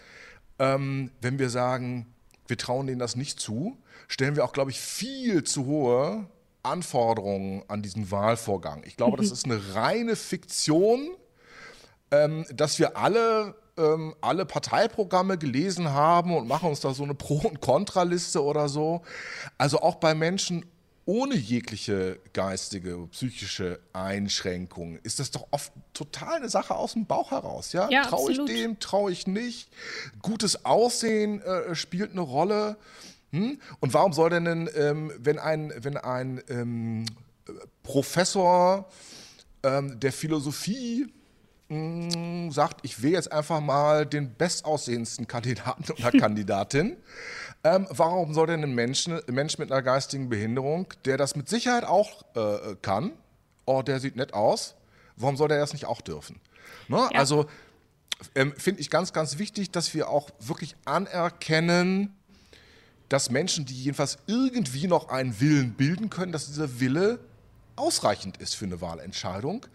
ähm, 0.60 1.12
wenn 1.22 1.40
wir 1.40 1.50
sagen, 1.50 2.14
wir 2.48 2.58
trauen 2.58 2.88
denen 2.88 3.00
das 3.00 3.16
nicht 3.16 3.40
zu, 3.40 3.78
stellen 4.08 4.36
wir 4.36 4.46
auch, 4.46 4.54
glaube 4.54 4.72
ich, 4.72 4.80
viel 4.80 5.44
zu 5.44 5.66
hohe 5.66 6.28
Anforderungen 6.62 7.64
an 7.68 7.82
diesen 7.82 8.12
Wahlvorgang. 8.12 8.84
Ich 8.86 8.98
glaube, 8.98 9.18
das 9.18 9.28
mhm. 9.28 9.34
ist 9.34 9.46
eine 9.46 9.76
reine 9.76 10.16
Fiktion, 10.16 11.10
ähm, 12.12 12.46
dass 12.54 12.80
wir 12.80 12.98
alle 12.98 13.56
ähm, 13.78 14.16
alle 14.22 14.46
Parteiprogramme 14.46 15.38
gelesen 15.38 15.90
haben 15.90 16.36
und 16.36 16.48
machen 16.48 16.70
uns 16.70 16.80
da 16.80 16.94
so 16.94 17.04
eine 17.04 17.16
Pro- 17.16 17.48
und 17.48 17.60
Kontraliste 17.60 18.44
oder 18.44 18.70
so. 18.70 19.02
Also 19.58 19.80
auch 19.82 19.96
bei 19.96 20.14
Menschen 20.14 20.66
ohne 21.06 21.36
jegliche 21.36 22.20
geistige, 22.34 23.08
psychische 23.12 23.80
Einschränkung 23.92 24.98
ist 25.04 25.20
das 25.20 25.32
doch 25.32 25.48
oft 25.52 25.72
total 25.94 26.36
eine 26.38 26.50
Sache 26.50 26.76
aus 26.76 26.94
dem 26.94 27.06
Bauch 27.06 27.32
heraus. 27.32 27.74
Ja, 27.74 27.90
ja 27.90 28.04
traue 28.04 28.32
ich 28.32 28.46
dem, 28.46 28.80
traue 28.80 29.12
ich 29.12 29.28
nicht. 29.28 29.70
Gutes 30.22 30.66
Aussehen 30.66 31.42
äh, 31.42 31.76
spielt 31.76 32.12
eine 32.12 32.22
Rolle. 32.22 32.78
Hm? 33.32 33.60
Und 33.80 33.94
warum 33.94 34.14
soll 34.14 34.30
denn, 34.30 34.70
ähm, 34.76 35.12
wenn 35.18 35.40
ein, 35.40 35.74
wenn 35.78 35.98
ein 35.98 36.42
ähm, 36.50 37.06
Professor 37.82 38.90
ähm, 39.64 40.00
der 40.00 40.14
Philosophie 40.14 41.08
mh, 41.70 42.14
hm, 42.14 42.52
sagt, 42.52 42.82
ich 42.84 43.02
wähle 43.02 43.14
jetzt 43.14 43.32
einfach 43.32 43.60
mal 43.60 44.06
den 44.06 44.36
bestaussehendsten 44.36 45.28
Kandidaten 45.28 45.92
oder 45.92 46.12
Kandidatin, 46.18 46.98
ähm, 47.64 47.88
warum 47.90 48.34
soll 48.34 48.48
denn 48.48 48.64
ein 48.64 48.76
Mensch, 48.76 49.08
ein 49.08 49.22
Mensch 49.30 49.58
mit 49.58 49.72
einer 49.72 49.82
geistigen 49.82 50.30
Behinderung, 50.30 50.88
der 51.06 51.18
das 51.18 51.36
mit 51.36 51.48
Sicherheit 51.48 51.86
auch 51.86 52.24
äh, 52.36 52.76
kann, 52.82 53.14
oh, 53.66 53.82
der 53.82 54.00
sieht 54.00 54.16
nett 54.16 54.34
aus, 54.34 54.76
warum 55.16 55.38
soll 55.38 55.48
der 55.48 55.60
das 55.60 55.74
nicht 55.74 55.86
auch 55.86 56.02
dürfen? 56.02 56.40
Ne? 56.88 56.98
Ja. 56.98 57.20
Also 57.20 57.46
ähm, 58.36 58.54
finde 58.58 58.82
ich 58.82 58.90
ganz, 58.90 59.14
ganz 59.14 59.38
wichtig, 59.38 59.72
dass 59.72 59.94
wir 59.94 60.10
auch 60.10 60.30
wirklich 60.40 60.76
anerkennen, 60.86 62.14
dass 63.10 63.30
Menschen, 63.30 63.66
die 63.66 63.76
jedenfalls 63.76 64.18
irgendwie 64.28 64.88
noch 64.88 65.10
einen 65.10 65.40
Willen 65.40 65.74
bilden 65.74 66.10
können, 66.10 66.32
dass 66.32 66.48
dieser 66.48 66.80
Wille 66.80 67.20
ausreichend 67.76 68.38
ist 68.38 68.56
für 68.56 68.66
eine 68.66 68.82
Wahlentscheidung, 68.82 69.66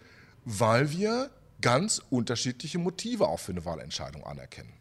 weil 0.45 0.91
wir 0.91 1.29
ganz 1.61 2.01
unterschiedliche 2.09 2.77
Motive 2.79 3.27
auch 3.27 3.39
für 3.39 3.51
eine 3.51 3.65
Wahlentscheidung 3.65 4.23
anerkennen. 4.25 4.73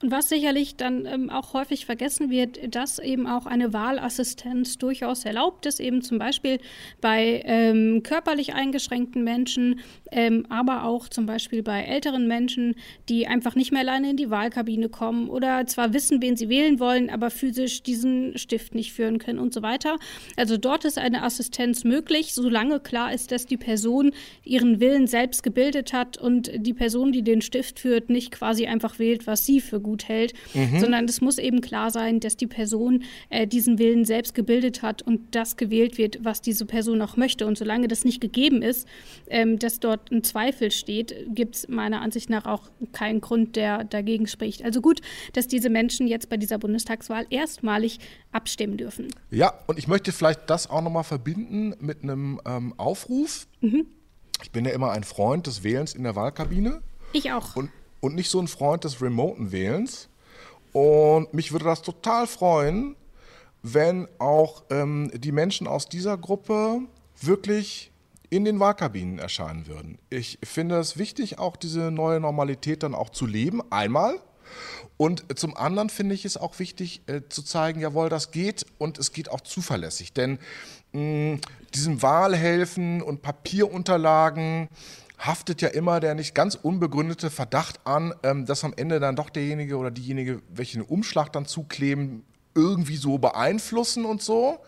Und 0.00 0.12
was 0.12 0.28
sicherlich 0.28 0.76
dann 0.76 1.06
ähm, 1.06 1.28
auch 1.28 1.54
häufig 1.54 1.84
vergessen 1.84 2.30
wird, 2.30 2.72
dass 2.72 3.00
eben 3.00 3.26
auch 3.26 3.46
eine 3.46 3.72
Wahlassistenz 3.72 4.78
durchaus 4.78 5.24
erlaubt 5.24 5.66
ist, 5.66 5.80
eben 5.80 6.02
zum 6.02 6.18
Beispiel 6.18 6.60
bei 7.00 7.42
ähm, 7.44 8.04
körperlich 8.04 8.54
eingeschränkten 8.54 9.24
Menschen, 9.24 9.80
ähm, 10.12 10.46
aber 10.50 10.84
auch 10.84 11.08
zum 11.08 11.26
Beispiel 11.26 11.64
bei 11.64 11.82
älteren 11.82 12.28
Menschen, 12.28 12.76
die 13.08 13.26
einfach 13.26 13.56
nicht 13.56 13.72
mehr 13.72 13.80
alleine 13.80 14.10
in 14.10 14.16
die 14.16 14.30
Wahlkabine 14.30 14.88
kommen 14.88 15.28
oder 15.28 15.66
zwar 15.66 15.92
wissen, 15.92 16.22
wen 16.22 16.36
sie 16.36 16.48
wählen 16.48 16.78
wollen, 16.78 17.10
aber 17.10 17.28
physisch 17.30 17.82
diesen 17.82 18.38
Stift 18.38 18.76
nicht 18.76 18.92
führen 18.92 19.18
können 19.18 19.40
und 19.40 19.52
so 19.52 19.62
weiter. 19.62 19.96
Also 20.36 20.58
dort 20.58 20.84
ist 20.84 20.98
eine 20.98 21.24
Assistenz 21.24 21.82
möglich, 21.82 22.34
solange 22.34 22.78
klar 22.78 23.12
ist, 23.12 23.32
dass 23.32 23.46
die 23.46 23.56
Person 23.56 24.12
ihren 24.44 24.78
Willen 24.78 25.08
selbst 25.08 25.42
gebildet 25.42 25.92
hat 25.92 26.18
und 26.18 26.52
die 26.54 26.74
Person, 26.74 27.10
die 27.10 27.22
den 27.22 27.42
Stift 27.42 27.80
führt, 27.80 28.10
nicht 28.10 28.30
quasi 28.30 28.66
einfach 28.66 29.00
wählt, 29.00 29.26
was 29.26 29.44
sie 29.44 29.60
für 29.60 29.87
gut 29.88 30.06
hält, 30.08 30.34
mhm. 30.52 30.80
sondern 30.80 31.06
es 31.06 31.22
muss 31.22 31.38
eben 31.38 31.62
klar 31.62 31.90
sein, 31.90 32.20
dass 32.20 32.36
die 32.36 32.46
Person 32.46 33.04
äh, 33.30 33.46
diesen 33.46 33.78
Willen 33.78 34.04
selbst 34.04 34.34
gebildet 34.34 34.82
hat 34.82 35.00
und 35.00 35.34
das 35.34 35.56
gewählt 35.56 35.96
wird, 35.96 36.18
was 36.22 36.42
diese 36.42 36.66
Person 36.66 37.00
auch 37.00 37.16
möchte. 37.16 37.46
Und 37.46 37.56
solange 37.56 37.88
das 37.88 38.04
nicht 38.04 38.20
gegeben 38.20 38.60
ist, 38.60 38.86
ähm, 39.28 39.58
dass 39.58 39.80
dort 39.80 40.12
ein 40.12 40.22
Zweifel 40.22 40.70
steht, 40.70 41.14
gibt 41.34 41.56
es 41.56 41.68
meiner 41.68 42.02
Ansicht 42.02 42.28
nach 42.28 42.44
auch 42.44 42.70
keinen 42.92 43.22
Grund, 43.22 43.56
der 43.56 43.84
dagegen 43.84 44.26
spricht. 44.26 44.62
Also 44.62 44.82
gut, 44.82 45.00
dass 45.32 45.48
diese 45.48 45.70
Menschen 45.70 46.06
jetzt 46.06 46.28
bei 46.28 46.36
dieser 46.36 46.58
Bundestagswahl 46.58 47.26
erstmalig 47.30 47.98
abstimmen 48.30 48.76
dürfen. 48.76 49.08
Ja, 49.30 49.54
und 49.66 49.78
ich 49.78 49.88
möchte 49.88 50.12
vielleicht 50.12 50.50
das 50.50 50.68
auch 50.68 50.82
nochmal 50.82 51.04
verbinden 51.04 51.74
mit 51.80 52.02
einem 52.02 52.40
ähm, 52.46 52.74
Aufruf. 52.76 53.46
Mhm. 53.62 53.86
Ich 54.42 54.52
bin 54.52 54.64
ja 54.64 54.72
immer 54.72 54.92
ein 54.92 55.04
Freund 55.04 55.46
des 55.46 55.64
Wählens 55.64 55.94
in 55.94 56.04
der 56.04 56.14
Wahlkabine. 56.14 56.82
Ich 57.12 57.32
auch. 57.32 57.56
Und 57.56 57.70
und 58.00 58.14
nicht 58.14 58.30
so 58.30 58.40
ein 58.40 58.48
Freund 58.48 58.84
des 58.84 59.00
remoten 59.00 59.52
Wählens. 59.52 60.08
Und 60.72 61.32
mich 61.32 61.52
würde 61.52 61.64
das 61.64 61.82
total 61.82 62.26
freuen, 62.26 62.96
wenn 63.62 64.08
auch 64.18 64.62
ähm, 64.70 65.10
die 65.14 65.32
Menschen 65.32 65.66
aus 65.66 65.88
dieser 65.88 66.16
Gruppe 66.16 66.80
wirklich 67.20 67.90
in 68.30 68.44
den 68.44 68.60
Wahlkabinen 68.60 69.18
erscheinen 69.18 69.66
würden. 69.66 69.98
Ich 70.10 70.38
finde 70.42 70.78
es 70.78 70.98
wichtig, 70.98 71.38
auch 71.38 71.56
diese 71.56 71.90
neue 71.90 72.20
Normalität 72.20 72.82
dann 72.82 72.94
auch 72.94 73.10
zu 73.10 73.26
leben, 73.26 73.62
einmal. 73.70 74.20
Und 74.96 75.38
zum 75.38 75.56
anderen 75.56 75.90
finde 75.90 76.14
ich 76.14 76.24
es 76.24 76.36
auch 76.36 76.58
wichtig 76.58 77.02
äh, 77.06 77.22
zu 77.28 77.42
zeigen, 77.42 77.80
jawohl, 77.80 78.08
das 78.08 78.30
geht 78.30 78.66
und 78.78 78.98
es 78.98 79.12
geht 79.12 79.30
auch 79.30 79.40
zuverlässig. 79.40 80.12
Denn 80.12 80.38
mh, 80.92 81.38
diesem 81.74 82.02
Wahlhelfen 82.02 83.02
und 83.02 83.22
Papierunterlagen 83.22 84.68
haftet 85.18 85.60
ja 85.62 85.68
immer 85.68 86.00
der 86.00 86.14
nicht 86.14 86.34
ganz 86.34 86.54
unbegründete 86.54 87.30
Verdacht 87.30 87.80
an, 87.84 88.14
ähm, 88.22 88.46
dass 88.46 88.64
am 88.64 88.72
Ende 88.76 89.00
dann 89.00 89.16
doch 89.16 89.30
derjenige 89.30 89.76
oder 89.76 89.90
diejenige, 89.90 90.40
welche 90.48 90.78
einen 90.78 90.88
Umschlag 90.88 91.32
dann 91.32 91.46
zukleben, 91.46 92.24
irgendwie 92.54 92.96
so 92.96 93.18
beeinflussen 93.18 94.04
und 94.04 94.22
so. 94.22 94.60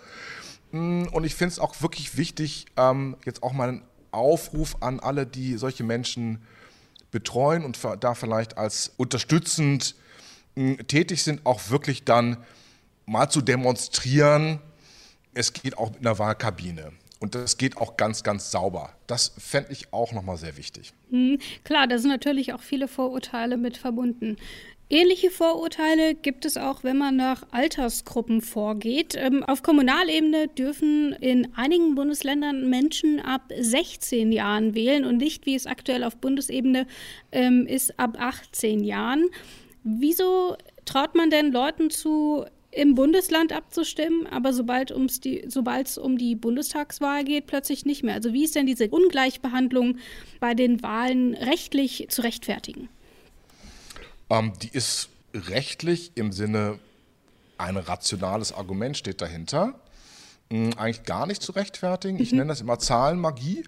Mm, 0.73 1.05
und 1.13 1.25
ich 1.25 1.35
finde 1.35 1.53
es 1.53 1.59
auch 1.59 1.81
wirklich 1.83 2.17
wichtig, 2.17 2.67
ähm, 2.77 3.17
jetzt 3.25 3.43
auch 3.43 3.53
mal 3.53 3.69
einen 3.69 3.83
Aufruf 4.11 4.77
an 4.81 5.01
alle, 5.01 5.27
die 5.27 5.57
solche 5.57 5.85
Menschen 5.85 6.43
betreuen 7.11 7.65
und 7.65 7.79
da 8.01 8.15
vielleicht 8.15 8.59
als 8.59 8.93
unterstützend 8.97 9.95
mm, 10.57 10.75
tätig 10.89 11.23
sind, 11.23 11.47
auch 11.47 11.71
wirklich 11.71 12.05
dann 12.05 12.39
mal 13.07 13.29
zu 13.29 13.41
demonstrieren, 13.41 14.61
es 15.33 15.53
geht 15.53 15.79
auch 15.79 15.91
mit 15.91 16.01
einer 16.01 16.19
Wahlkabine. 16.19 16.93
Und 17.21 17.35
das 17.35 17.59
geht 17.59 17.77
auch 17.77 17.99
ganz, 17.99 18.23
ganz 18.23 18.51
sauber. 18.51 18.95
Das 19.07 19.33
fände 19.39 19.73
ich 19.73 19.93
auch 19.93 20.13
nochmal 20.13 20.39
sehr 20.39 20.57
wichtig. 20.57 20.95
Hm, 21.11 21.39
klar, 21.65 21.87
da 21.87 21.99
sind 21.99 22.11
natürlich 22.11 22.55
auch 22.55 22.63
viele 22.63 22.89
Vorurteile 22.89 23.59
mit 23.59 23.77
verbunden. 23.77 24.39
Ähnliche 24.93 25.31
Vorurteile 25.31 26.17
gibt 26.17 26.45
es 26.45 26.57
auch, 26.57 26.83
wenn 26.83 26.99
man 26.99 27.15
nach 27.15 27.45
Altersgruppen 27.53 28.41
vorgeht. 28.41 29.15
Ähm, 29.17 29.45
auf 29.45 29.63
Kommunalebene 29.63 30.49
dürfen 30.49 31.13
in 31.13 31.55
einigen 31.55 31.95
Bundesländern 31.95 32.69
Menschen 32.69 33.21
ab 33.21 33.53
16 33.57 34.33
Jahren 34.33 34.75
wählen 34.75 35.05
und 35.05 35.19
nicht, 35.19 35.47
wie 35.47 35.55
es 35.55 35.67
aktuell 35.67 36.03
auf 36.03 36.17
Bundesebene 36.17 36.89
ähm, 37.31 37.67
ist, 37.67 38.01
ab 38.01 38.17
18 38.19 38.83
Jahren. 38.83 39.27
Wieso 39.85 40.57
traut 40.87 41.15
man 41.15 41.31
denn 41.31 41.53
Leuten 41.53 41.91
zu, 41.91 42.47
im 42.73 42.95
Bundesland 42.95 43.53
abzustimmen, 43.53 44.27
aber 44.27 44.53
sobald 44.53 44.91
es 44.91 45.99
um 45.99 46.19
die 46.19 46.37
Bundestagswahl 46.37 47.25
geht, 47.25 47.47
plötzlich 47.47 47.85
nicht 47.85 48.05
mehr? 48.05 48.15
Also 48.15 48.33
wie 48.33 48.45
ist 48.45 48.55
denn 48.55 48.67
diese 48.67 48.89
Ungleichbehandlung 48.89 49.99
bei 50.39 50.55
den 50.55 50.83
Wahlen 50.83 51.35
rechtlich 51.35 52.07
zu 52.11 52.23
rechtfertigen? 52.23 52.89
Ähm, 54.29 54.53
die 54.63 54.71
ist 54.73 55.09
rechtlich 55.35 56.13
im 56.15 56.33
Sinne, 56.33 56.79
ein 57.59 57.77
rationales 57.77 58.53
Argument 58.53 58.97
steht 58.97 59.21
dahinter, 59.21 59.75
hm, 60.51 60.71
eigentlich 60.77 61.05
gar 61.05 61.27
nicht 61.27 61.43
zu 61.43 61.53
rechtfertigen. 61.53 62.17
Mhm. 62.17 62.23
Ich 62.23 62.33
nenne 62.33 62.47
das 62.47 62.61
immer 62.61 62.79
Zahlenmagie. 62.79 63.65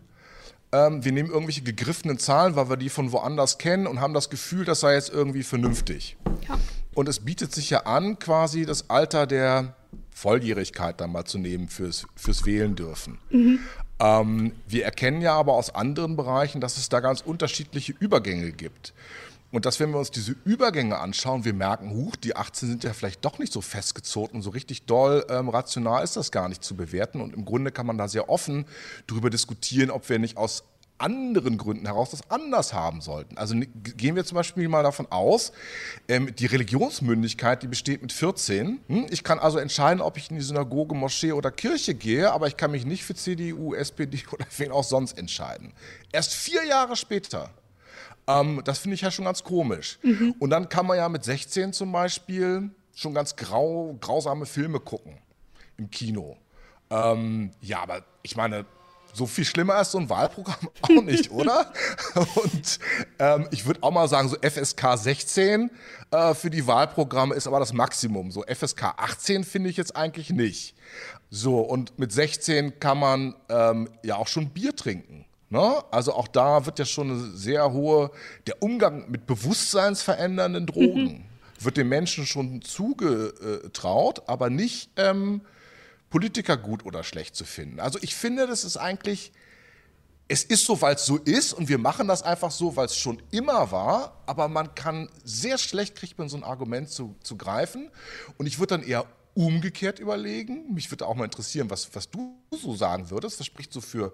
Ähm, 0.73 1.05
wir 1.05 1.13
nehmen 1.13 1.29
irgendwelche 1.29 1.63
gegriffenen 1.63 2.19
Zahlen, 2.19 2.57
weil 2.57 2.71
wir 2.71 2.77
die 2.77 2.89
von 2.89 3.13
woanders 3.13 3.59
kennen 3.59 3.87
und 3.87 4.01
haben 4.01 4.15
das 4.15 4.31
Gefühl, 4.31 4.65
das 4.65 4.81
sei 4.81 4.95
jetzt 4.95 5.11
irgendwie 5.11 5.43
vernünftig. 5.43 6.17
Ja. 6.49 6.59
Und 6.95 7.09
es 7.09 7.21
bietet 7.21 7.53
sich 7.53 7.71
ja 7.71 7.81
an, 7.81 8.19
quasi 8.19 8.67
das 8.67 8.91
Alter 8.91 9.27
der 9.27 9.75
Volljährigkeit 10.11 11.01
dann 11.01 11.13
mal 11.13 11.25
zu 11.25 11.39
nehmen 11.39 11.69
fürs, 11.69 12.07
fürs 12.17 12.45
Wählen 12.45 12.77
dürfen. 12.77 13.19
Mhm. 13.31 13.61
Ähm, 13.99 14.53
wir 14.69 14.85
erkennen 14.85 15.23
ja 15.23 15.35
aber 15.35 15.55
aus 15.55 15.75
anderen 15.75 16.17
Bereichen, 16.17 16.61
dass 16.61 16.77
es 16.77 16.89
da 16.89 17.01
ganz 17.01 17.21
unterschiedliche 17.21 17.95
Übergänge 17.99 18.53
gibt. 18.53 18.93
Und 19.53 19.67
dass, 19.67 19.79
wenn 19.81 19.91
wir 19.91 19.99
uns 19.99 20.11
diese 20.11 20.35
Übergänge 20.45 20.99
anschauen, 20.99 21.45
wir 21.45 21.53
merken, 21.53 21.91
huch, 21.91 22.17
die 22.17 22.35
18 22.35 22.71
sind 22.71 22.85
ja 22.85 22.95
vielleicht 22.95 23.23
doch 23.23 23.39
nicht 23.39 23.53
so 23.53 23.61
festgezogen 23.61 24.37
und 24.37 24.43
so 24.43 24.51
richtig 24.51 24.87
doll 24.87 25.27
ähm, 25.29 25.51
rational 25.51 26.03
ist 26.03 26.17
das 26.17 26.33
gar 26.33 26.49
nicht 26.49 26.65
zu 26.65 26.75
bewerten. 26.75 27.21
Und 27.21 27.35
im 27.35 27.45
Grunde 27.45 27.71
kann 27.71 27.85
man 27.85 27.99
da 27.99 28.09
sehr 28.09 28.31
offen 28.31 28.65
darüber 29.07 29.29
diskutieren, 29.29 29.91
ob 29.91 30.09
wir 30.09 30.19
nicht 30.19 30.39
aus 30.39 30.65
anderen 31.03 31.59
Gründen 31.59 31.87
heraus 31.87 32.11
das 32.11 32.31
anders 32.31 32.73
haben 32.73 33.01
sollten. 33.01 33.37
Also 33.37 33.55
gehen 33.57 34.17
wir 34.17 34.25
zum 34.25 34.37
Beispiel 34.37 34.69
mal 34.69 34.83
davon 34.83 35.07
aus, 35.11 35.53
ähm, 36.09 36.35
die 36.35 36.47
Religionsmündigkeit, 36.47 37.63
die 37.63 37.67
besteht 37.67 38.03
mit 38.03 38.13
14. 38.13 38.81
Hm? 38.87 39.07
Ich 39.11 39.25
kann 39.25 39.39
also 39.39 39.59
entscheiden, 39.59 40.01
ob 40.01 40.17
ich 40.17 40.31
in 40.31 40.37
die 40.37 40.43
Synagoge, 40.43 40.95
Moschee 40.95 41.33
oder 41.33 41.51
Kirche 41.51 41.95
gehe, 41.95 42.33
aber 42.33 42.47
ich 42.47 42.57
kann 42.57 42.71
mich 42.71 42.87
nicht 42.87 43.05
für 43.05 43.15
CDU, 43.15 43.75
SPD 43.75 44.23
oder 44.33 44.47
wen 44.57 44.73
auch 44.73 44.85
sonst 44.85 45.19
entscheiden. 45.19 45.73
Erst 46.12 46.35
vier 46.35 46.65
Jahre 46.65 46.97
später 46.97 47.51
ähm, 48.29 48.61
das 48.65 48.79
finde 48.79 48.95
ich 48.95 49.01
ja 49.01 49.11
schon 49.11 49.25
ganz 49.25 49.43
komisch. 49.43 49.99
Mhm. 50.03 50.35
Und 50.38 50.51
dann 50.51 50.69
kann 50.69 50.87
man 50.87 50.97
ja 50.97 51.09
mit 51.09 51.25
16 51.25 51.73
zum 51.73 51.93
Beispiel 51.93 52.71
schon 52.95 53.15
ganz 53.15 53.37
grau, 53.37 53.97
grausame 54.01 54.47
Filme 54.47 54.81
gucken 54.81 55.19
im 55.77 55.91
Kino. 55.91 56.37
Ähm, 56.91 57.51
ja, 57.61 57.83
aber 57.83 58.05
ich 58.23 58.37
meine, 58.37 58.67
so 59.12 59.27
viel 59.27 59.44
schlimmer 59.44 59.81
ist 59.81 59.92
so 59.92 59.98
ein 59.98 60.09
Wahlprogramm 60.09 60.70
auch 60.83 61.03
nicht, 61.03 61.31
oder? 61.31 61.72
Und 62.14 62.79
ähm, 63.18 63.46
ich 63.51 63.66
würde 63.66 63.83
auch 63.83 63.90
mal 63.90 64.09
sagen, 64.09 64.29
so 64.29 64.37
FSK 64.37 64.96
16 64.96 65.70
äh, 66.11 66.35
für 66.35 66.51
die 66.51 66.66
Wahlprogramme 66.66 67.35
ist 67.35 67.46
aber 67.46 67.59
das 67.59 67.72
Maximum. 67.72 68.31
So 68.31 68.42
FSK 68.42 68.94
18 68.96 69.44
finde 69.44 69.70
ich 69.70 69.77
jetzt 69.77 69.96
eigentlich 69.96 70.31
nicht. 70.31 70.75
So, 71.31 71.61
und 71.61 71.98
mit 71.98 72.12
16 72.12 72.79
kann 72.81 72.98
man 72.98 73.35
ähm, 73.48 73.88
ja 74.03 74.16
auch 74.16 74.29
schon 74.29 74.51
Bier 74.51 74.75
trinken. 74.75 75.25
Ne? 75.53 75.83
Also 75.90 76.14
auch 76.14 76.29
da 76.29 76.64
wird 76.64 76.79
ja 76.79 76.87
schon 76.87 77.11
eine 77.11 77.20
sehr 77.37 77.72
hohe, 77.72 78.11
der 78.46 78.62
Umgang 78.62 79.11
mit 79.11 79.27
bewusstseinsverändernden 79.27 80.66
Drogen 80.66 81.05
mhm. 81.05 81.25
wird 81.61 81.77
den 81.77 81.88
Menschen 81.88 82.25
schon 82.25 82.62
zugetraut, 82.62 84.22
aber 84.29 84.48
nicht 84.48 84.88
ähm, 84.96 85.42
Politiker 86.12 86.59
gut 86.59 86.85
oder 86.85 87.03
schlecht 87.05 87.35
zu 87.35 87.46
finden. 87.46 87.81
Also 87.81 87.98
ich 88.03 88.14
finde, 88.14 88.46
das 88.46 88.64
ist 88.64 88.77
eigentlich, 88.77 89.33
es 90.29 90.44
ist 90.44 90.66
so, 90.66 90.83
weil 90.83 90.96
es 90.96 91.07
so 91.07 91.16
ist 91.16 91.55
und 91.55 91.70
wir 91.70 91.79
machen 91.79 92.07
das 92.07 92.22
einfach 92.22 92.51
so, 92.51 92.77
weil 92.77 92.85
es 92.85 92.96
schon 92.98 93.22
immer 93.31 93.72
war, 93.72 94.22
aber 94.27 94.48
man 94.48 94.75
kann 94.75 95.09
sehr 95.25 95.57
schlecht, 95.57 95.96
kriegt 95.96 96.18
man 96.18 96.29
so 96.29 96.37
ein 96.37 96.44
Argument 96.44 96.90
zu, 96.90 97.16
zu 97.22 97.38
greifen 97.38 97.90
und 98.37 98.44
ich 98.44 98.59
würde 98.59 98.77
dann 98.77 98.83
eher 98.83 99.07
umgekehrt 99.33 99.98
überlegen. 99.98 100.75
Mich 100.75 100.90
würde 100.90 101.07
auch 101.07 101.14
mal 101.14 101.25
interessieren, 101.25 101.70
was, 101.70 101.88
was 101.94 102.11
du 102.11 102.37
so 102.51 102.77
sagen 102.77 103.09
würdest. 103.09 103.40
Das 103.40 103.46
spricht 103.46 103.72
so 103.72 103.81
für 103.81 104.12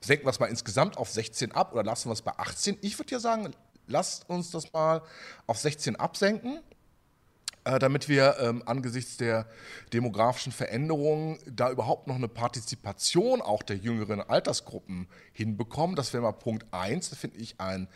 senken 0.00 0.26
wir 0.26 0.30
es 0.30 0.40
mal 0.40 0.46
insgesamt 0.46 0.98
auf 0.98 1.08
16 1.08 1.52
ab 1.52 1.72
oder 1.72 1.84
lassen 1.84 2.08
wir 2.08 2.14
es 2.14 2.22
bei 2.22 2.32
18? 2.36 2.78
Ich 2.80 2.98
würde 2.98 3.12
ja 3.12 3.20
sagen, 3.20 3.52
lasst 3.86 4.28
uns 4.28 4.50
das 4.50 4.72
mal 4.72 5.02
auf 5.46 5.58
16 5.58 5.94
absenken, 5.94 6.60
damit 7.78 8.08
wir 8.08 8.36
ähm, 8.40 8.62
angesichts 8.64 9.16
der 9.18 9.46
demografischen 9.92 10.52
Veränderungen 10.52 11.38
da 11.46 11.70
überhaupt 11.70 12.06
noch 12.06 12.14
eine 12.14 12.28
Partizipation 12.28 13.42
auch 13.42 13.62
der 13.62 13.76
jüngeren 13.76 14.20
Altersgruppen 14.22 15.06
hinbekommen. 15.32 15.94
Das 15.94 16.12
wäre 16.12 16.22
mal 16.22 16.32
Punkt 16.32 16.66
1, 16.70 17.10
das 17.10 17.18
finde 17.18 17.38
ich 17.38 17.60
ein 17.60 17.88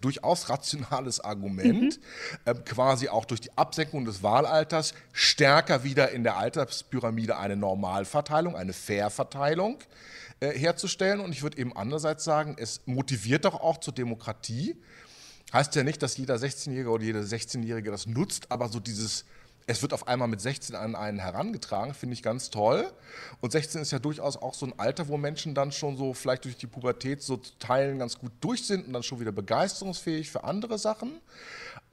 durchaus 0.00 0.48
rationales 0.48 1.20
Argument, 1.20 1.98
mhm. 1.98 2.52
äh, 2.52 2.54
quasi 2.54 3.08
auch 3.08 3.24
durch 3.24 3.40
die 3.40 3.56
Absenkung 3.56 4.04
des 4.04 4.22
Wahlalters 4.22 4.94
stärker 5.12 5.84
wieder 5.84 6.10
in 6.10 6.22
der 6.22 6.36
Alterspyramide 6.36 7.38
eine 7.38 7.56
Normalverteilung, 7.56 8.56
eine 8.56 8.72
Fairverteilung 8.72 9.78
äh, 10.40 10.50
herzustellen. 10.50 11.20
Und 11.20 11.32
ich 11.32 11.42
würde 11.42 11.58
eben 11.58 11.76
andererseits 11.76 12.24
sagen, 12.24 12.56
es 12.58 12.82
motiviert 12.86 13.44
doch 13.44 13.60
auch 13.60 13.78
zur 13.78 13.94
Demokratie. 13.94 14.76
Heißt 15.52 15.74
ja 15.76 15.82
nicht, 15.82 16.02
dass 16.02 16.16
jeder 16.16 16.36
16-Jährige 16.36 16.90
oder 16.90 17.04
jede 17.04 17.20
16-Jährige 17.22 17.90
das 17.90 18.06
nutzt, 18.06 18.50
aber 18.50 18.68
so 18.68 18.80
dieses, 18.80 19.24
es 19.66 19.80
wird 19.80 19.94
auf 19.94 20.06
einmal 20.06 20.28
mit 20.28 20.40
16 20.42 20.74
an 20.76 20.94
einen 20.94 21.18
herangetragen, 21.18 21.94
finde 21.94 22.14
ich 22.14 22.22
ganz 22.22 22.50
toll. 22.50 22.90
Und 23.40 23.52
16 23.52 23.80
ist 23.80 23.90
ja 23.90 23.98
durchaus 23.98 24.36
auch 24.36 24.52
so 24.52 24.66
ein 24.66 24.78
Alter, 24.78 25.08
wo 25.08 25.16
Menschen 25.16 25.54
dann 25.54 25.72
schon 25.72 25.96
so 25.96 26.12
vielleicht 26.12 26.44
durch 26.44 26.56
die 26.56 26.66
Pubertät 26.66 27.22
so 27.22 27.38
Teilen 27.58 27.98
ganz 27.98 28.18
gut 28.18 28.32
durch 28.40 28.66
sind 28.66 28.86
und 28.86 28.92
dann 28.92 29.02
schon 29.02 29.20
wieder 29.20 29.32
begeisterungsfähig 29.32 30.30
für 30.30 30.44
andere 30.44 30.78
Sachen. 30.78 31.20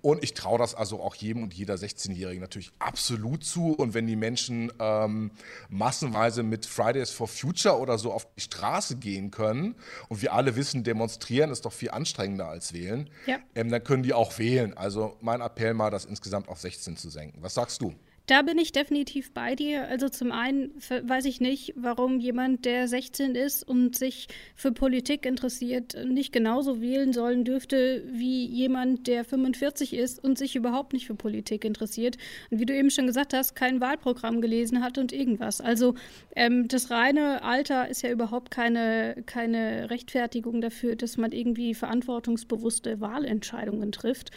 Und 0.05 0.23
ich 0.23 0.35
traue 0.35 0.59
das 0.59 0.75
also 0.75 1.01
auch 1.01 1.15
jedem 1.15 1.41
und 1.41 1.55
jeder 1.55 1.73
16-Jährigen 1.73 2.39
natürlich 2.39 2.71
absolut 2.77 3.43
zu. 3.43 3.73
Und 3.73 3.95
wenn 3.95 4.05
die 4.05 4.15
Menschen 4.15 4.71
ähm, 4.77 5.31
massenweise 5.67 6.43
mit 6.43 6.67
Fridays 6.67 7.09
for 7.09 7.27
Future 7.27 7.79
oder 7.79 7.97
so 7.97 8.13
auf 8.13 8.27
die 8.35 8.41
Straße 8.41 8.97
gehen 8.97 9.31
können 9.31 9.73
und 10.07 10.21
wir 10.21 10.33
alle 10.33 10.55
wissen, 10.55 10.83
demonstrieren 10.83 11.49
ist 11.49 11.65
doch 11.65 11.73
viel 11.73 11.89
anstrengender 11.89 12.47
als 12.47 12.71
wählen, 12.71 13.09
ja. 13.25 13.39
ähm, 13.55 13.71
dann 13.71 13.83
können 13.83 14.03
die 14.03 14.13
auch 14.13 14.37
wählen. 14.37 14.77
Also 14.77 15.17
mein 15.21 15.41
Appell 15.41 15.73
mal, 15.73 15.89
das 15.89 16.05
insgesamt 16.05 16.49
auf 16.49 16.59
16 16.59 16.97
zu 16.97 17.09
senken. 17.09 17.41
Was 17.41 17.55
sagst 17.55 17.81
du? 17.81 17.95
Da 18.27 18.41
bin 18.41 18.57
ich 18.57 18.71
definitiv 18.71 19.33
bei 19.33 19.53
dir. 19.55 19.87
Also 19.87 20.09
zum 20.09 20.31
einen 20.31 20.71
weiß 20.89 21.25
ich 21.25 21.41
nicht, 21.41 21.73
warum 21.75 22.19
jemand, 22.19 22.65
der 22.65 22.87
16 22.87 23.35
ist 23.35 23.61
und 23.61 23.95
sich 23.95 24.27
für 24.55 24.71
Politik 24.71 25.27
interessiert, 25.27 25.95
nicht 26.07 26.31
genauso 26.31 26.81
wählen 26.81 27.13
sollen 27.13 27.43
dürfte 27.43 28.03
wie 28.07 28.45
jemand, 28.45 29.05
der 29.05 29.25
45 29.25 29.93
ist 29.93 30.23
und 30.23 30.39
sich 30.39 30.55
überhaupt 30.55 30.93
nicht 30.93 31.05
für 31.05 31.13
Politik 31.13 31.65
interessiert. 31.65 32.17
Und 32.49 32.59
wie 32.59 32.65
du 32.65 32.73
eben 32.73 32.89
schon 32.89 33.05
gesagt 33.05 33.33
hast, 33.35 33.53
kein 33.55 33.79
Wahlprogramm 33.79 34.41
gelesen 34.41 34.83
hat 34.83 34.97
und 34.97 35.13
irgendwas. 35.13 35.61
Also 35.61 35.93
ähm, 36.35 36.67
das 36.67 36.89
reine 36.89 37.43
Alter 37.43 37.89
ist 37.89 38.01
ja 38.01 38.09
überhaupt 38.09 38.49
keine, 38.49 39.21
keine 39.27 39.91
Rechtfertigung 39.91 40.61
dafür, 40.61 40.95
dass 40.95 41.17
man 41.17 41.31
irgendwie 41.31 41.75
verantwortungsbewusste 41.75 42.99
Wahlentscheidungen 43.01 43.91
trifft. 43.91 44.31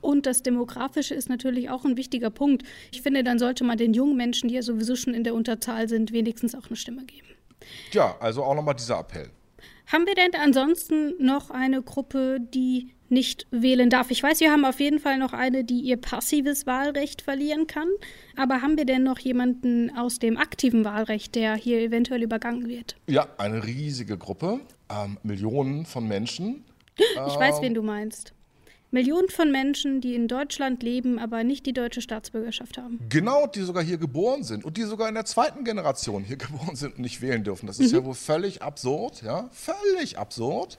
Und 0.00 0.26
das 0.26 0.42
Demografische 0.42 1.14
ist 1.14 1.28
natürlich 1.28 1.70
auch 1.70 1.84
ein 1.84 1.96
wichtiger 1.96 2.30
Punkt. 2.30 2.62
Ich 2.92 3.02
finde, 3.02 3.22
dann 3.24 3.38
sollte 3.38 3.64
man 3.64 3.78
den 3.78 3.94
jungen 3.94 4.16
Menschen, 4.16 4.48
die 4.48 4.54
ja 4.54 4.62
sowieso 4.62 4.96
schon 4.96 5.14
in 5.14 5.24
der 5.24 5.34
Unterzahl 5.34 5.88
sind, 5.88 6.12
wenigstens 6.12 6.54
auch 6.54 6.66
eine 6.66 6.76
Stimme 6.76 7.04
geben. 7.04 7.28
Ja, 7.92 8.16
also 8.20 8.42
auch 8.42 8.54
nochmal 8.54 8.74
dieser 8.74 8.98
Appell. 8.98 9.30
Haben 9.86 10.06
wir 10.06 10.14
denn 10.14 10.30
ansonsten 10.40 11.14
noch 11.18 11.50
eine 11.50 11.82
Gruppe, 11.82 12.38
die 12.40 12.94
nicht 13.08 13.48
wählen 13.50 13.90
darf? 13.90 14.10
Ich 14.12 14.22
weiß, 14.22 14.38
wir 14.38 14.52
haben 14.52 14.64
auf 14.64 14.78
jeden 14.78 15.00
Fall 15.00 15.18
noch 15.18 15.32
eine, 15.32 15.64
die 15.64 15.80
ihr 15.80 15.96
passives 15.96 16.64
Wahlrecht 16.66 17.22
verlieren 17.22 17.66
kann. 17.66 17.88
Aber 18.36 18.62
haben 18.62 18.78
wir 18.78 18.84
denn 18.84 19.02
noch 19.02 19.18
jemanden 19.18 19.90
aus 19.96 20.20
dem 20.20 20.36
aktiven 20.36 20.84
Wahlrecht, 20.84 21.34
der 21.34 21.56
hier 21.56 21.80
eventuell 21.80 22.22
übergangen 22.22 22.68
wird? 22.68 22.96
Ja, 23.08 23.26
eine 23.36 23.64
riesige 23.64 24.16
Gruppe, 24.16 24.60
ähm, 24.88 25.18
Millionen 25.24 25.86
von 25.86 26.06
Menschen. 26.06 26.64
Ich 26.96 27.04
ähm, 27.16 27.40
weiß, 27.40 27.60
wen 27.60 27.74
du 27.74 27.82
meinst. 27.82 28.32
Millionen 28.90 29.28
von 29.28 29.52
Menschen, 29.52 30.00
die 30.00 30.14
in 30.14 30.26
Deutschland 30.26 30.82
leben, 30.82 31.18
aber 31.18 31.44
nicht 31.44 31.64
die 31.66 31.72
deutsche 31.72 32.00
Staatsbürgerschaft 32.00 32.76
haben. 32.76 32.98
Genau, 33.08 33.46
die 33.46 33.60
sogar 33.60 33.82
hier 33.82 33.98
geboren 33.98 34.42
sind 34.42 34.64
und 34.64 34.76
die 34.76 34.82
sogar 34.82 35.08
in 35.08 35.14
der 35.14 35.24
zweiten 35.24 35.64
Generation 35.64 36.24
hier 36.24 36.36
geboren 36.38 36.76
sind 36.76 36.96
und 36.96 37.02
nicht 37.02 37.20
wählen 37.20 37.44
dürfen. 37.44 37.66
Das 37.66 37.78
ist 37.78 37.92
mhm. 37.92 37.98
ja 37.98 38.04
wohl 38.04 38.14
völlig 38.14 38.62
absurd, 38.62 39.22
ja, 39.22 39.48
völlig 39.52 40.18
absurd. 40.18 40.78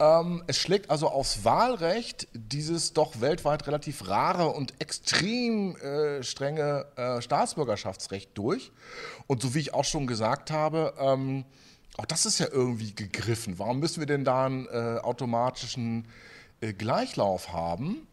Ähm, 0.00 0.44
es 0.46 0.56
schlägt 0.58 0.90
also 0.90 1.08
aufs 1.08 1.44
Wahlrecht 1.44 2.28
dieses 2.32 2.92
doch 2.92 3.20
weltweit 3.20 3.66
relativ 3.66 4.08
rare 4.08 4.48
und 4.48 4.74
extrem 4.80 5.76
äh, 5.76 6.22
strenge 6.22 6.86
äh, 6.96 7.20
Staatsbürgerschaftsrecht 7.20 8.30
durch. 8.34 8.70
Und 9.26 9.42
so 9.42 9.54
wie 9.54 9.58
ich 9.58 9.74
auch 9.74 9.84
schon 9.84 10.06
gesagt 10.06 10.50
habe, 10.50 10.94
ähm, 10.98 11.44
auch 11.96 12.06
das 12.06 12.26
ist 12.26 12.38
ja 12.38 12.46
irgendwie 12.50 12.94
gegriffen. 12.94 13.58
Warum 13.58 13.80
müssen 13.80 13.98
wir 13.98 14.06
denn 14.06 14.24
da 14.24 14.46
einen 14.46 14.66
äh, 14.66 15.00
automatischen 15.02 16.06
äh, 16.60 16.72
Gleichlauf 16.72 17.52
haben. 17.52 18.06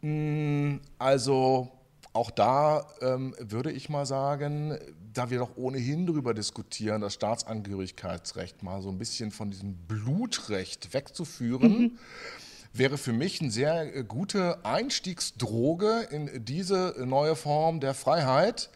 Mm, 0.00 0.76
also 0.98 1.70
auch 2.12 2.30
da 2.30 2.86
ähm, 3.00 3.34
würde 3.38 3.70
ich 3.70 3.88
mal 3.88 4.06
sagen, 4.06 4.78
da 5.12 5.30
wir 5.30 5.38
doch 5.38 5.56
ohnehin 5.56 6.06
darüber 6.06 6.34
diskutieren, 6.34 7.00
das 7.00 7.14
Staatsangehörigkeitsrecht 7.14 8.62
mal 8.62 8.82
so 8.82 8.88
ein 8.88 8.98
bisschen 8.98 9.30
von 9.30 9.50
diesem 9.50 9.74
Blutrecht 9.74 10.94
wegzuführen, 10.94 11.78
mhm. 11.78 11.98
wäre 12.72 12.98
für 12.98 13.12
mich 13.12 13.40
eine 13.40 13.50
sehr 13.50 13.94
äh, 13.94 14.04
gute 14.04 14.64
Einstiegsdroge 14.64 16.08
in 16.10 16.44
diese 16.44 16.94
neue 17.04 17.36
Form 17.36 17.80
der 17.80 17.94
Freiheit. 17.94 18.70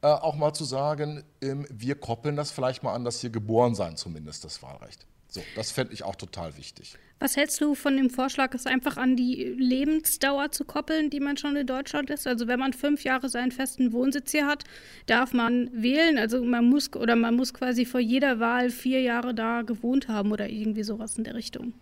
Äh, 0.00 0.06
auch 0.06 0.36
mal 0.36 0.52
zu 0.54 0.64
sagen, 0.64 1.24
ähm, 1.40 1.66
wir 1.70 1.96
koppeln 1.96 2.36
das 2.36 2.52
vielleicht 2.52 2.82
mal 2.82 2.94
an 2.94 3.04
das 3.04 3.20
hier 3.20 3.30
geboren 3.30 3.74
sein, 3.74 3.96
zumindest 3.96 4.44
das 4.44 4.62
Wahlrecht. 4.62 5.06
So, 5.28 5.42
das 5.54 5.70
fände 5.70 5.92
ich 5.92 6.02
auch 6.02 6.16
total 6.16 6.56
wichtig. 6.56 6.96
Was 7.20 7.36
hältst 7.36 7.60
du 7.60 7.74
von 7.74 7.96
dem 7.96 8.10
Vorschlag, 8.10 8.54
es 8.54 8.66
einfach 8.66 8.96
an 8.96 9.16
die 9.16 9.42
Lebensdauer 9.44 10.52
zu 10.52 10.64
koppeln, 10.64 11.10
die 11.10 11.18
man 11.18 11.36
schon 11.36 11.56
in 11.56 11.66
Deutschland 11.66 12.10
ist? 12.10 12.28
Also 12.28 12.46
wenn 12.46 12.60
man 12.60 12.72
fünf 12.72 13.02
Jahre 13.02 13.28
seinen 13.28 13.50
festen 13.50 13.92
Wohnsitz 13.92 14.30
hier 14.30 14.46
hat, 14.46 14.64
darf 15.06 15.32
man 15.32 15.68
wählen. 15.72 16.16
Also 16.16 16.44
man 16.44 16.66
muss 16.66 16.94
oder 16.94 17.16
man 17.16 17.34
muss 17.34 17.52
quasi 17.52 17.84
vor 17.84 18.00
jeder 18.00 18.38
Wahl 18.38 18.70
vier 18.70 19.02
Jahre 19.02 19.34
da 19.34 19.62
gewohnt 19.62 20.06
haben 20.06 20.30
oder 20.30 20.48
irgendwie 20.48 20.84
sowas 20.84 21.18
in 21.18 21.24
der 21.24 21.34
Richtung. 21.34 21.74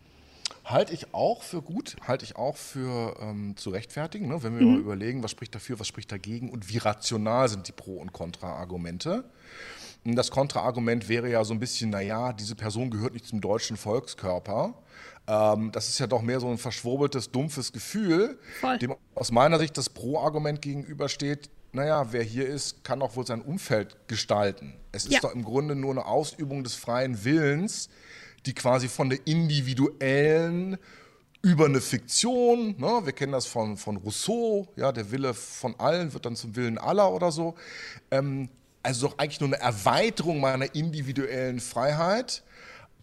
Halte 0.64 0.94
ich 0.94 1.14
auch 1.14 1.42
für 1.42 1.62
gut, 1.62 1.96
halte 2.08 2.24
ich 2.24 2.36
auch 2.36 2.56
für 2.56 3.16
ähm, 3.20 3.56
zu 3.56 3.70
rechtfertigen, 3.70 4.28
ne? 4.28 4.42
wenn 4.42 4.58
wir 4.58 4.66
mhm. 4.66 4.72
mal 4.72 4.80
überlegen, 4.80 5.22
was 5.22 5.30
spricht 5.30 5.54
dafür, 5.54 5.78
was 5.78 5.86
spricht 5.86 6.10
dagegen 6.10 6.50
und 6.50 6.68
wie 6.68 6.78
rational 6.78 7.48
sind 7.48 7.68
die 7.68 7.72
Pro- 7.72 7.98
und 7.98 8.12
Kontra-Argumente. 8.12 9.24
Das 10.14 10.30
Kontraargument 10.30 11.08
wäre 11.08 11.30
ja 11.30 11.42
so 11.44 11.54
ein 11.54 11.58
bisschen, 11.58 11.90
naja, 11.90 12.32
diese 12.32 12.54
Person 12.54 12.90
gehört 12.90 13.14
nicht 13.14 13.26
zum 13.26 13.40
deutschen 13.40 13.76
Volkskörper. 13.76 14.74
Ähm, 15.26 15.72
das 15.72 15.88
ist 15.88 15.98
ja 15.98 16.06
doch 16.06 16.22
mehr 16.22 16.38
so 16.38 16.48
ein 16.48 16.58
verschwurbeltes, 16.58 17.30
dumpfes 17.30 17.72
Gefühl, 17.72 18.38
Voll. 18.60 18.78
dem 18.78 18.94
aus 19.14 19.32
meiner 19.32 19.58
Sicht 19.58 19.76
das 19.76 19.88
Pro-Argument 19.88 20.62
gegenübersteht. 20.62 21.50
Naja, 21.72 22.12
wer 22.12 22.22
hier 22.22 22.46
ist, 22.46 22.84
kann 22.84 23.02
auch 23.02 23.16
wohl 23.16 23.26
sein 23.26 23.42
Umfeld 23.42 23.96
gestalten. 24.06 24.74
Es 24.92 25.04
ist 25.04 25.14
ja. 25.14 25.20
doch 25.20 25.34
im 25.34 25.44
Grunde 25.44 25.74
nur 25.74 25.90
eine 25.90 26.06
Ausübung 26.06 26.62
des 26.62 26.74
freien 26.74 27.24
Willens, 27.24 27.88
die 28.46 28.54
quasi 28.54 28.88
von 28.88 29.10
der 29.10 29.18
individuellen 29.26 30.78
über 31.42 31.66
eine 31.66 31.80
Fiktion, 31.80 32.74
ne? 32.78 33.02
wir 33.04 33.12
kennen 33.12 33.32
das 33.32 33.46
von, 33.46 33.76
von 33.76 33.98
Rousseau, 33.98 34.66
ja, 34.74 34.90
der 34.90 35.10
Wille 35.10 35.34
von 35.34 35.78
allen 35.78 36.12
wird 36.12 36.26
dann 36.26 36.34
zum 36.34 36.56
Willen 36.56 36.78
aller 36.78 37.12
oder 37.12 37.30
so, 37.30 37.54
ähm, 38.10 38.48
also 38.86 39.08
doch 39.08 39.18
eigentlich 39.18 39.40
nur 39.40 39.48
eine 39.48 39.60
Erweiterung 39.60 40.40
meiner 40.40 40.72
individuellen 40.74 41.58
Freiheit, 41.58 42.44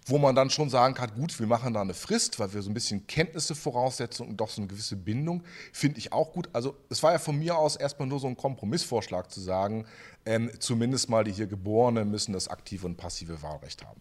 wo 0.06 0.18
man 0.18 0.34
dann 0.34 0.50
schon 0.50 0.70
sagen 0.70 0.94
kann, 0.94 1.14
gut, 1.14 1.38
wir 1.40 1.48
machen 1.48 1.74
da 1.74 1.82
eine 1.82 1.94
Frist, 1.94 2.40
weil 2.40 2.54
wir 2.54 2.62
so 2.62 2.70
ein 2.70 2.74
bisschen 2.74 3.06
Kenntnisse 3.06 3.54
voraussetzen 3.54 4.28
und 4.28 4.38
doch 4.38 4.50
so 4.50 4.62
eine 4.62 4.68
gewisse 4.68 4.96
Bindung, 4.96 5.44
finde 5.72 5.98
ich 6.00 6.14
auch 6.14 6.32
gut. 6.32 6.50
Also 6.54 6.78
es 6.90 7.04
war 7.04 7.12
ja 7.12 7.20
von 7.20 7.38
mir 7.38 7.58
aus 7.58 7.76
erstmal 7.76 8.08
nur 8.08 8.20
so 8.20 8.28
ein 8.28 8.38
Kompromissvorschlag 8.38 9.30
zu 9.30 9.42
sagen, 9.42 9.86
ähm, 10.26 10.50
zumindest 10.60 11.10
mal 11.10 11.24
die 11.24 11.32
hier 11.32 11.48
Geborenen 11.48 12.10
müssen 12.10 12.34
das 12.34 12.48
aktive 12.48 12.86
und 12.86 12.96
passive 12.96 13.42
Wahlrecht 13.42 13.84
haben. 13.84 14.00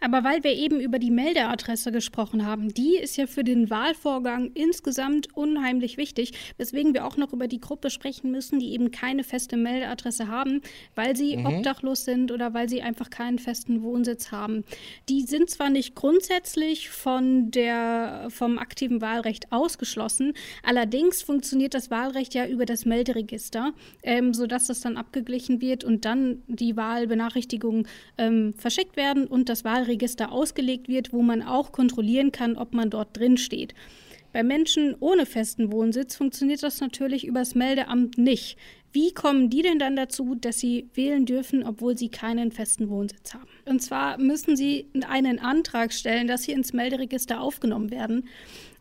Aber 0.00 0.24
weil 0.24 0.42
wir 0.44 0.52
eben 0.52 0.80
über 0.80 0.98
die 0.98 1.10
Meldeadresse 1.10 1.92
gesprochen 1.92 2.46
haben, 2.46 2.72
die 2.72 2.96
ist 2.96 3.16
ja 3.16 3.26
für 3.26 3.44
den 3.44 3.68
Wahlvorgang 3.70 4.50
insgesamt 4.54 5.36
unheimlich 5.36 5.96
wichtig, 5.96 6.32
weswegen 6.56 6.94
wir 6.94 7.04
auch 7.04 7.16
noch 7.16 7.32
über 7.32 7.48
die 7.48 7.60
Gruppe 7.60 7.90
sprechen 7.90 8.30
müssen, 8.30 8.58
die 8.58 8.72
eben 8.72 8.90
keine 8.90 9.24
feste 9.24 9.56
Meldeadresse 9.56 10.28
haben, 10.28 10.62
weil 10.94 11.16
sie 11.16 11.36
mhm. 11.36 11.46
obdachlos 11.46 12.04
sind 12.04 12.32
oder 12.32 12.54
weil 12.54 12.68
sie 12.68 12.80
einfach 12.80 13.10
keinen 13.10 13.38
festen 13.38 13.82
Wohnsitz 13.82 14.30
haben. 14.30 14.64
Die 15.08 15.22
sind 15.22 15.50
zwar 15.50 15.70
nicht 15.70 15.94
grundsätzlich 15.94 16.88
von 16.88 17.50
der, 17.50 18.28
vom 18.30 18.58
aktiven 18.58 19.00
Wahlrecht 19.00 19.52
ausgeschlossen, 19.52 20.32
allerdings 20.62 21.20
funktioniert 21.22 21.74
das 21.74 21.90
Wahlrecht 21.90 22.34
ja 22.34 22.46
über 22.46 22.64
das 22.64 22.86
Melderegister, 22.86 23.74
ähm, 24.02 24.32
sodass 24.32 24.66
das 24.66 24.80
dann 24.80 24.96
abgeglichen 24.96 25.57
wird 25.60 25.84
und 25.84 26.04
dann 26.04 26.42
die 26.46 26.76
Wahlbenachrichtigungen 26.76 27.86
ähm, 28.16 28.54
verschickt 28.56 28.96
werden 28.96 29.26
und 29.26 29.48
das 29.48 29.64
Wahlregister 29.64 30.32
ausgelegt 30.32 30.88
wird, 30.88 31.12
wo 31.12 31.22
man 31.22 31.42
auch 31.42 31.72
kontrollieren 31.72 32.32
kann, 32.32 32.56
ob 32.56 32.74
man 32.74 32.90
dort 32.90 33.16
drin 33.16 33.36
steht. 33.36 33.74
Bei 34.32 34.42
Menschen 34.42 34.94
ohne 35.00 35.24
festen 35.24 35.72
Wohnsitz 35.72 36.16
funktioniert 36.16 36.62
das 36.62 36.80
natürlich 36.80 37.26
übers 37.26 37.54
Meldeamt 37.54 38.18
nicht. 38.18 38.58
Wie 38.92 39.12
kommen 39.12 39.50
die 39.50 39.62
denn 39.62 39.78
dann 39.78 39.96
dazu, 39.96 40.34
dass 40.34 40.58
sie 40.58 40.88
wählen 40.94 41.26
dürfen, 41.26 41.62
obwohl 41.62 41.96
sie 41.96 42.08
keinen 42.08 42.52
festen 42.52 42.88
Wohnsitz 42.88 43.34
haben? 43.34 43.48
Und 43.66 43.82
zwar 43.82 44.18
müssen 44.18 44.56
sie 44.56 44.86
einen 45.06 45.38
Antrag 45.38 45.92
stellen, 45.92 46.26
dass 46.26 46.44
sie 46.44 46.52
ins 46.52 46.72
Melderegister 46.72 47.40
aufgenommen 47.40 47.90
werden. 47.90 48.28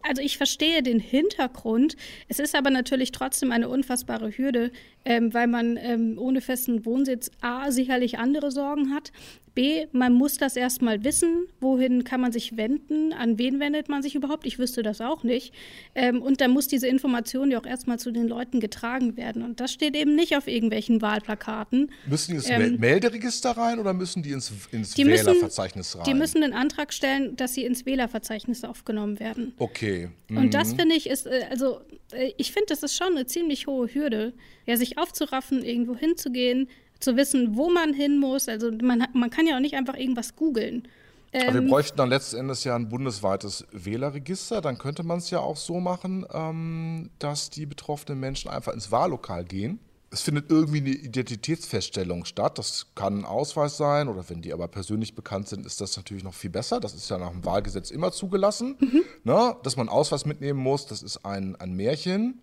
Also 0.07 0.21
ich 0.21 0.37
verstehe 0.37 0.83
den 0.83 0.99
Hintergrund. 0.99 1.95
Es 2.27 2.39
ist 2.39 2.55
aber 2.55 2.69
natürlich 2.69 3.11
trotzdem 3.11 3.51
eine 3.51 3.69
unfassbare 3.69 4.31
Hürde, 4.37 4.71
ähm, 5.05 5.33
weil 5.33 5.47
man 5.47 5.77
ähm, 5.77 6.17
ohne 6.17 6.41
festen 6.41 6.85
Wohnsitz 6.85 7.31
A 7.41 7.71
sicherlich 7.71 8.19
andere 8.19 8.51
Sorgen 8.51 8.93
hat, 8.93 9.11
B, 9.57 9.87
man 9.91 10.13
muss 10.13 10.37
das 10.37 10.55
erstmal 10.55 11.03
wissen, 11.03 11.47
wohin 11.59 12.03
kann 12.03 12.21
man 12.21 12.31
sich 12.31 12.57
wenden, 12.57 13.11
an 13.11 13.39
wen 13.39 13.59
wendet 13.59 13.89
man 13.89 14.03
sich 14.03 14.13
überhaupt, 14.13 14.45
ich 14.45 14.59
wüsste 14.59 14.83
das 14.83 15.01
auch 15.01 15.23
nicht. 15.23 15.51
Ähm, 15.95 16.21
und 16.21 16.41
dann 16.41 16.51
muss 16.51 16.67
diese 16.67 16.87
Information 16.87 17.49
ja 17.49 17.59
auch 17.59 17.65
erstmal 17.65 17.97
zu 17.97 18.11
den 18.11 18.27
Leuten 18.27 18.59
getragen 18.59 19.17
werden. 19.17 19.41
Und 19.41 19.59
das 19.59 19.73
steht 19.73 19.95
eben 19.95 20.13
nicht 20.13 20.37
auf 20.37 20.47
irgendwelchen 20.47 21.01
Wahlplakaten. 21.01 21.91
Müssen 22.05 22.33
die 22.33 22.37
ins 22.37 22.49
ähm, 22.51 22.79
Melderegister 22.79 23.49
rein 23.57 23.79
oder 23.79 23.95
müssen 23.95 24.21
die 24.21 24.29
ins, 24.29 24.51
ins 24.71 24.93
die 24.93 25.07
Wählerverzeichnis 25.07 25.95
rein? 25.95 26.03
Die 26.05 26.13
müssen 26.13 26.41
den 26.41 26.53
Antrag 26.53 26.93
stellen, 26.93 27.35
dass 27.35 27.55
sie 27.55 27.65
ins 27.65 27.87
Wählerverzeichnis 27.87 28.63
aufgenommen 28.63 29.19
werden. 29.19 29.55
Okay. 29.57 29.96
Mhm. 30.27 30.37
Und 30.37 30.53
das 30.53 30.73
mhm. 30.73 30.77
finde 30.77 30.95
ich 30.95 31.09
ist, 31.09 31.27
äh, 31.27 31.45
also 31.49 31.81
äh, 32.11 32.31
ich 32.37 32.51
finde, 32.51 32.67
das 32.69 32.83
ist 32.83 32.95
schon 32.95 33.09
eine 33.09 33.25
ziemlich 33.25 33.67
hohe 33.67 33.93
Hürde, 33.93 34.33
ja, 34.65 34.77
sich 34.77 34.97
aufzuraffen, 34.97 35.63
irgendwo 35.63 35.95
hinzugehen, 35.95 36.69
zu 36.99 37.15
wissen, 37.15 37.55
wo 37.55 37.69
man 37.69 37.93
hin 37.93 38.19
muss. 38.19 38.47
Also 38.47 38.71
man, 38.71 39.07
man 39.13 39.29
kann 39.29 39.47
ja 39.47 39.55
auch 39.55 39.61
nicht 39.61 39.75
einfach 39.75 39.95
irgendwas 39.95 40.35
googeln. 40.35 40.87
Ähm, 41.33 41.53
wir 41.53 41.61
bräuchten 41.61 41.97
dann 41.97 42.09
letzten 42.09 42.37
Endes 42.37 42.63
ja 42.63 42.75
ein 42.75 42.89
bundesweites 42.89 43.65
Wählerregister. 43.71 44.61
Dann 44.61 44.77
könnte 44.77 45.03
man 45.03 45.17
es 45.19 45.29
ja 45.29 45.39
auch 45.39 45.57
so 45.57 45.79
machen, 45.79 46.25
ähm, 46.33 47.09
dass 47.19 47.49
die 47.49 47.65
betroffenen 47.65 48.19
Menschen 48.19 48.49
einfach 48.49 48.73
ins 48.73 48.91
Wahllokal 48.91 49.43
gehen. 49.43 49.79
Es 50.09 50.21
findet 50.21 50.49
irgendwie 50.49 50.77
eine 50.77 50.89
Identitätsfeststellung 50.89 52.23
statt. 52.23 52.57
Das 52.57 52.87
kann 52.95 53.19
ein 53.19 53.25
Ausweis 53.25 53.75
sein 53.75 54.07
oder 54.07 54.29
wenn 54.29 54.41
die 54.41 54.53
aber 54.53 54.67
persönlich 54.67 55.15
bekannt 55.15 55.49
sind, 55.49 55.65
ist 55.65 55.81
das 55.81 55.97
natürlich 55.97 56.23
noch 56.23 56.33
viel 56.33 56.49
besser. 56.49 56.79
Das 56.79 56.93
ist 56.93 57.09
ja 57.09 57.17
nach 57.17 57.31
dem 57.31 57.43
Wahlgesetz 57.43 57.91
immer 57.91 58.11
zugelassen. 58.11 58.77
Mhm. 58.79 59.03
Ne? 59.25 59.55
Dass 59.63 59.75
man 59.75 59.89
einen 59.89 59.97
Ausweis 59.97 60.25
mitnehmen 60.25 60.59
muss, 60.59 60.85
das 60.85 61.03
ist 61.03 61.25
ein, 61.25 61.55
ein 61.57 61.73
Märchen. 61.73 62.41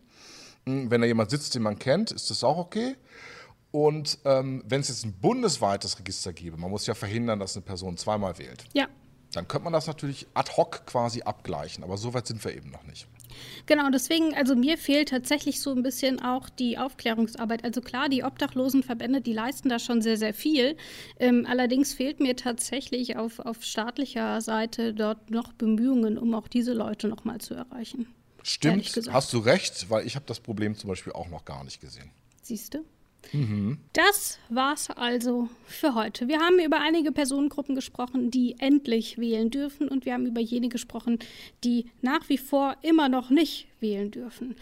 Hm, 0.67 0.91
wenn 0.91 1.01
da 1.01 1.07
jemand 1.07 1.31
sitzt, 1.31 1.55
den 1.55 1.63
man 1.63 1.79
kennt, 1.79 2.11
ist 2.11 2.31
das 2.31 2.45
auch 2.45 2.59
okay. 2.59 2.97
Und 3.71 4.19
ähm, 4.25 4.63
wenn 4.69 4.83
es 4.83 4.89
jetzt 4.89 5.05
ein 5.05 5.15
bundesweites 5.15 5.99
Register 5.99 6.33
gäbe, 6.33 6.57
man 6.57 6.71
muss 6.71 6.87
ja 6.87 6.95
verhindern, 6.95 7.41
dass 7.41 7.57
eine 7.57 7.65
Person 7.65 7.97
zweimal 7.97 8.39
wählt. 8.39 8.65
Ja. 8.73 8.87
Dann 9.33 9.49
könnte 9.49 9.65
man 9.65 9.73
das 9.73 9.87
natürlich 9.87 10.29
ad 10.35 10.53
hoc 10.57 10.87
quasi 10.87 11.23
abgleichen, 11.23 11.83
aber 11.83 11.97
so 11.97 12.15
weit 12.15 12.27
sind 12.27 12.45
wir 12.45 12.55
eben 12.55 12.71
noch 12.71 12.85
nicht. 12.85 13.09
Genau, 13.67 13.91
deswegen, 13.91 14.35
also 14.35 14.55
mir 14.55 14.79
fehlt 14.79 15.09
tatsächlich 15.11 15.61
so 15.61 15.73
ein 15.73 15.83
bisschen 15.83 16.21
auch 16.21 16.49
die 16.49 16.79
Aufklärungsarbeit. 16.79 17.65
Also 17.65 17.81
klar, 17.81 18.09
die 18.09 18.25
Obdachlosenverbände, 18.25 19.21
die 19.21 19.33
leisten 19.33 19.69
da 19.69 19.79
schon 19.79 20.03
sehr, 20.03 20.17
sehr 20.17 20.35
viel. 20.35 20.77
Ähm, 21.19 21.47
allerdings 21.49 21.95
fehlt 21.95 22.21
mir 22.21 22.37
tatsächlich 22.37 23.17
auf, 23.17 23.39
auf 23.39 23.63
staatlicher 23.63 24.41
Seite 24.41 24.95
dort 24.95 25.31
noch 25.31 25.53
Bemühungen, 25.53 26.19
um 26.19 26.35
auch 26.35 26.49
diese 26.49 26.73
Leute 26.73 27.09
nochmal 27.09 27.41
zu 27.41 27.55
erreichen. 27.55 28.07
Stimmt, 28.43 28.93
hast 29.11 29.33
du 29.33 29.39
recht, 29.39 29.89
weil 29.89 30.07
ich 30.07 30.17
habe 30.17 30.27
das 30.27 30.39
Problem 30.39 30.77
zum 30.77 30.89
Beispiel 30.89 31.15
auch 31.15 31.29
noch 31.29 31.45
gar 31.45 31.65
nicht 31.65 31.81
gesehen. 31.81 32.11
Siehst 32.43 32.75
du? 32.75 32.85
Das 33.93 34.39
war's 34.49 34.91
also 34.91 35.49
für 35.65 35.95
heute. 35.95 36.29
Wir 36.29 36.41
haben 36.41 36.59
über 36.59 36.81
einige 36.81 37.13
Personengruppen 37.13 37.75
gesprochen, 37.75 38.31
die 38.31 38.57
endlich 38.59 39.19
wählen 39.19 39.51
dürfen 39.51 39.89
und 39.89 40.05
wir 40.05 40.15
haben 40.15 40.27
über 40.27 40.41
jene 40.41 40.69
gesprochen, 40.69 41.19
die 41.65 41.87
nach 42.01 42.29
wie 42.29 42.39
vor 42.39 42.77
immer 42.83 43.09
noch 43.09 43.31
nicht 43.31 43.67
wählen 43.81 44.11
dürfen. 44.11 44.57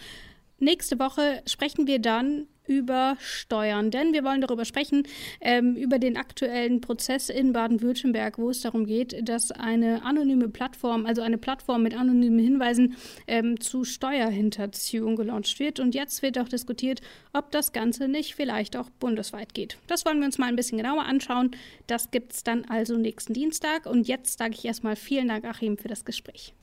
Nächste 0.62 1.00
Woche 1.00 1.42
sprechen 1.44 1.88
wir 1.88 1.98
dann 1.98 2.46
über 2.68 3.16
Steuern, 3.18 3.90
denn 3.90 4.12
wir 4.12 4.22
wollen 4.22 4.40
darüber 4.40 4.64
sprechen, 4.64 5.02
ähm, 5.40 5.74
über 5.74 5.98
den 5.98 6.16
aktuellen 6.16 6.80
Prozess 6.80 7.30
in 7.30 7.52
Baden-Württemberg, 7.52 8.38
wo 8.38 8.48
es 8.48 8.60
darum 8.60 8.86
geht, 8.86 9.28
dass 9.28 9.50
eine 9.50 10.04
anonyme 10.04 10.48
Plattform, 10.48 11.04
also 11.04 11.20
eine 11.20 11.36
Plattform 11.36 11.82
mit 11.82 11.96
anonymen 11.96 12.38
Hinweisen 12.38 12.96
ähm, 13.26 13.58
zu 13.58 13.82
Steuerhinterziehung 13.82 15.16
gelauncht 15.16 15.58
wird. 15.58 15.80
Und 15.80 15.96
jetzt 15.96 16.22
wird 16.22 16.38
auch 16.38 16.48
diskutiert, 16.48 17.00
ob 17.32 17.50
das 17.50 17.72
Ganze 17.72 18.06
nicht 18.06 18.36
vielleicht 18.36 18.76
auch 18.76 18.88
bundesweit 18.88 19.54
geht. 19.54 19.78
Das 19.88 20.06
wollen 20.06 20.20
wir 20.20 20.26
uns 20.26 20.38
mal 20.38 20.46
ein 20.46 20.54
bisschen 20.54 20.78
genauer 20.78 21.06
anschauen. 21.06 21.50
Das 21.88 22.12
gibt 22.12 22.34
es 22.34 22.44
dann 22.44 22.66
also 22.66 22.96
nächsten 22.96 23.34
Dienstag. 23.34 23.86
Und 23.86 24.06
jetzt 24.06 24.38
sage 24.38 24.54
ich 24.54 24.64
erstmal 24.64 24.94
vielen 24.94 25.26
Dank, 25.26 25.44
Achim, 25.44 25.76
für 25.76 25.88
das 25.88 26.04
Gespräch. 26.04 26.54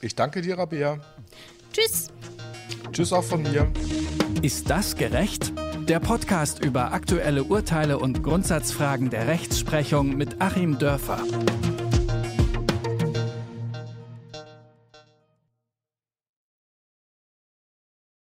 Ich 0.00 0.14
danke 0.14 0.40
dir, 0.40 0.56
Rabea. 0.56 0.98
Tschüss. 1.72 2.08
Tschüss 2.92 3.12
auch 3.12 3.24
von 3.24 3.42
mir. 3.42 3.70
Ist 4.42 4.68
das 4.68 4.96
gerecht? 4.96 5.52
Der 5.88 6.00
Podcast 6.00 6.62
über 6.64 6.92
aktuelle 6.92 7.44
Urteile 7.44 7.98
und 7.98 8.22
Grundsatzfragen 8.22 9.10
der 9.10 9.26
Rechtsprechung 9.26 10.16
mit 10.16 10.40
Achim 10.40 10.78
Dörfer. 10.78 11.18